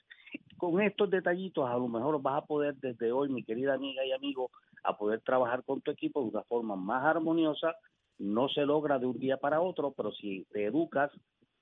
Con 0.59 0.81
estos 0.83 1.11
detallitos 1.11 1.69
a 1.69 1.75
lo 1.75 1.89
mejor 1.89 2.21
vas 2.21 2.43
a 2.43 2.47
poder 2.47 2.75
desde 2.77 3.13
hoy, 3.13 3.29
mi 3.29 3.43
querida 3.43 3.75
amiga 3.75 4.05
y 4.05 4.13
amigo, 4.13 4.51
a 4.83 4.97
poder 4.97 5.21
trabajar 5.21 5.65
con 5.65 5.81
tu 5.81 5.91
equipo 5.91 6.23
de 6.23 6.29
una 6.29 6.43
forma 6.43 6.77
más 6.77 7.05
armoniosa. 7.05 7.77
No 8.19 8.49
se 8.49 8.67
logra 8.67 8.99
de 8.99 9.07
un 9.07 9.19
día 9.19 9.39
para 9.39 9.61
otro, 9.61 9.93
pero 9.97 10.13
si 10.13 10.45
te 10.53 10.67
educas, 10.67 11.11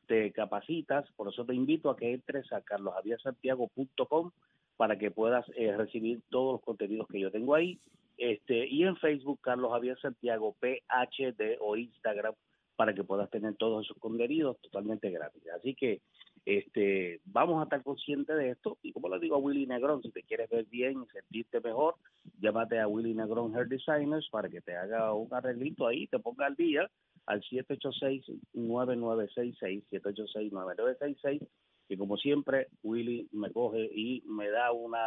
te 0.07 0.33
capacitas, 0.33 1.11
por 1.13 1.29
eso 1.29 1.45
te 1.45 1.55
invito 1.55 1.89
a 1.89 1.97
que 1.97 2.13
entres 2.13 2.53
a 2.53 2.61
carlosjaviersantiago.com 2.61 4.31
para 4.77 4.99
que 4.99 5.11
puedas 5.11 5.47
eh, 5.57 5.77
recibir 5.77 6.23
todos 6.29 6.55
los 6.55 6.63
contenidos 6.63 7.07
que 7.09 7.21
yo 7.21 7.31
tengo 7.31 7.55
ahí. 7.55 7.79
Este, 8.19 8.67
y 8.67 8.83
en 8.85 8.97
Facebook, 8.97 9.41
Carlos 9.41 9.73
Javier 9.73 9.99
Santiago, 10.01 10.55
PHD 10.61 11.59
o 11.61 11.77
Instagram, 11.77 12.35
para 12.77 12.95
que 12.95 13.05
puedas 13.05 13.29
tener 13.31 13.55
todos 13.57 13.85
esos 13.85 13.99
contenidos 13.99 14.59
totalmente 14.61 15.11
gratis. 15.11 15.43
Así 15.57 15.75
que 15.75 16.01
este 16.45 17.21
vamos 17.25 17.61
a 17.61 17.65
estar 17.65 17.83
conscientes 17.83 18.37
de 18.37 18.51
esto 18.51 18.79
y 18.83 18.93
como 18.93 19.09
le 19.09 19.19
digo 19.21 19.37
a 19.37 19.39
Willy 19.39 19.67
Negrón, 19.67 20.03
si 20.03 20.11
te 20.11 20.23
quieres 20.23 20.51
ver 20.51 20.67
bien 20.67 21.03
y 21.03 21.07
sentirte 21.13 21.61
mejor, 21.61 21.95
llámate 22.41 22.81
a 22.81 22.89
Willy 22.89 23.15
Negrón 23.15 23.57
Hair 23.57 23.69
Designers 23.69 24.29
para 24.31 24.49
que 24.49 24.61
te 24.61 24.77
haga 24.77 25.15
un 25.15 25.33
arreglito 25.33 25.87
ahí, 25.87 26.09
te 26.09 26.19
ponga 26.19 26.47
al 26.47 26.57
día 26.57 26.91
al 27.27 27.41
786-9966, 27.43 29.85
786-9966 29.91 31.47
que 31.89 31.99
como 31.99 32.17
siempre 32.17 32.69
Willy 32.83 33.29
me 33.33 33.53
coge 33.53 33.91
y 33.95 34.23
me 34.27 34.49
da 34.49 34.73
una... 34.73 34.99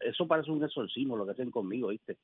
Eso 0.00 0.26
parece 0.26 0.50
un 0.50 0.64
exorcismo 0.64 1.14
lo 1.16 1.26
que 1.26 1.32
hacen 1.32 1.50
conmigo, 1.50 1.88
¿viste? 1.88 2.16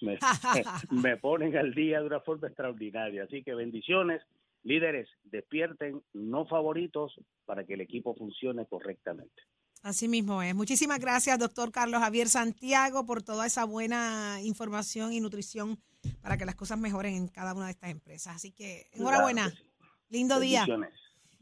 Me, 0.00 0.18
me 0.90 1.16
ponen 1.16 1.56
al 1.56 1.74
día 1.74 2.00
de 2.00 2.06
una 2.06 2.20
forma 2.20 2.48
extraordinaria. 2.48 3.24
Así 3.24 3.42
que 3.42 3.54
bendiciones. 3.54 4.22
Líderes, 4.62 5.08
despierten, 5.24 6.02
no 6.12 6.44
favoritos, 6.46 7.20
para 7.44 7.64
que 7.64 7.74
el 7.74 7.80
equipo 7.82 8.16
funcione 8.16 8.66
correctamente. 8.66 9.42
Así 9.82 10.08
mismo 10.08 10.42
es. 10.42 10.54
Muchísimas 10.54 10.98
gracias, 10.98 11.38
doctor 11.38 11.70
Carlos 11.70 12.00
Javier 12.00 12.28
Santiago, 12.28 13.06
por 13.06 13.22
toda 13.22 13.46
esa 13.46 13.64
buena 13.64 14.40
información 14.42 15.12
y 15.12 15.20
nutrición 15.20 15.78
para 16.20 16.36
que 16.36 16.44
las 16.44 16.56
cosas 16.56 16.78
mejoren 16.78 17.14
en 17.14 17.28
cada 17.28 17.54
una 17.54 17.66
de 17.66 17.72
estas 17.72 17.90
empresas. 17.90 18.34
Así 18.34 18.50
que 18.50 18.88
enhorabuena. 18.92 19.42
Claro 19.42 19.56
que 19.56 19.62
sí. 19.62 19.70
Lindo 20.08 20.40
día. 20.40 20.66
Lo 20.66 20.74
Igual. 20.74 20.92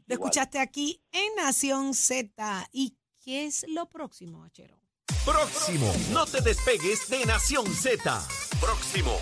escuchaste 0.07 0.59
aquí 0.59 1.01
en 1.11 1.35
Nación 1.35 1.93
Z. 1.93 2.69
¿Y 2.71 2.95
qué 3.23 3.45
es 3.45 3.65
lo 3.67 3.89
próximo, 3.89 4.43
Achero? 4.43 4.77
Próximo. 5.25 5.91
No 6.11 6.25
te 6.25 6.41
despegues 6.41 7.07
de 7.09 7.25
Nación 7.25 7.67
Z. 7.67 8.23
Próximo. 8.59 9.17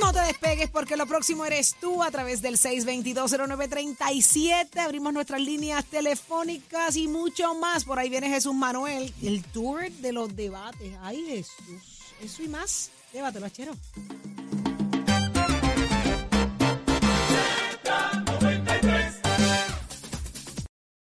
No 0.00 0.12
te 0.12 0.20
despegues 0.20 0.68
porque 0.68 0.96
lo 0.96 1.06
próximo 1.06 1.46
eres 1.46 1.76
tú 1.80 2.02
a 2.02 2.10
través 2.10 2.42
del 2.42 2.58
6220937. 2.58 4.78
Abrimos 4.78 5.12
nuestras 5.12 5.40
líneas 5.40 5.84
telefónicas 5.86 6.96
y 6.96 7.08
mucho 7.08 7.54
más. 7.54 7.84
Por 7.84 7.98
ahí 7.98 8.10
viene 8.10 8.28
Jesús 8.28 8.54
Manuel, 8.54 9.12
el 9.22 9.42
tour 9.44 9.90
de 9.90 10.12
los 10.12 10.36
debates. 10.36 10.94
Ay, 11.02 11.24
Jesús. 11.26 11.82
Eso 12.20 12.42
y 12.42 12.48
más. 12.48 12.90
Llévatelo, 13.12 13.46
Achero. 13.46 13.72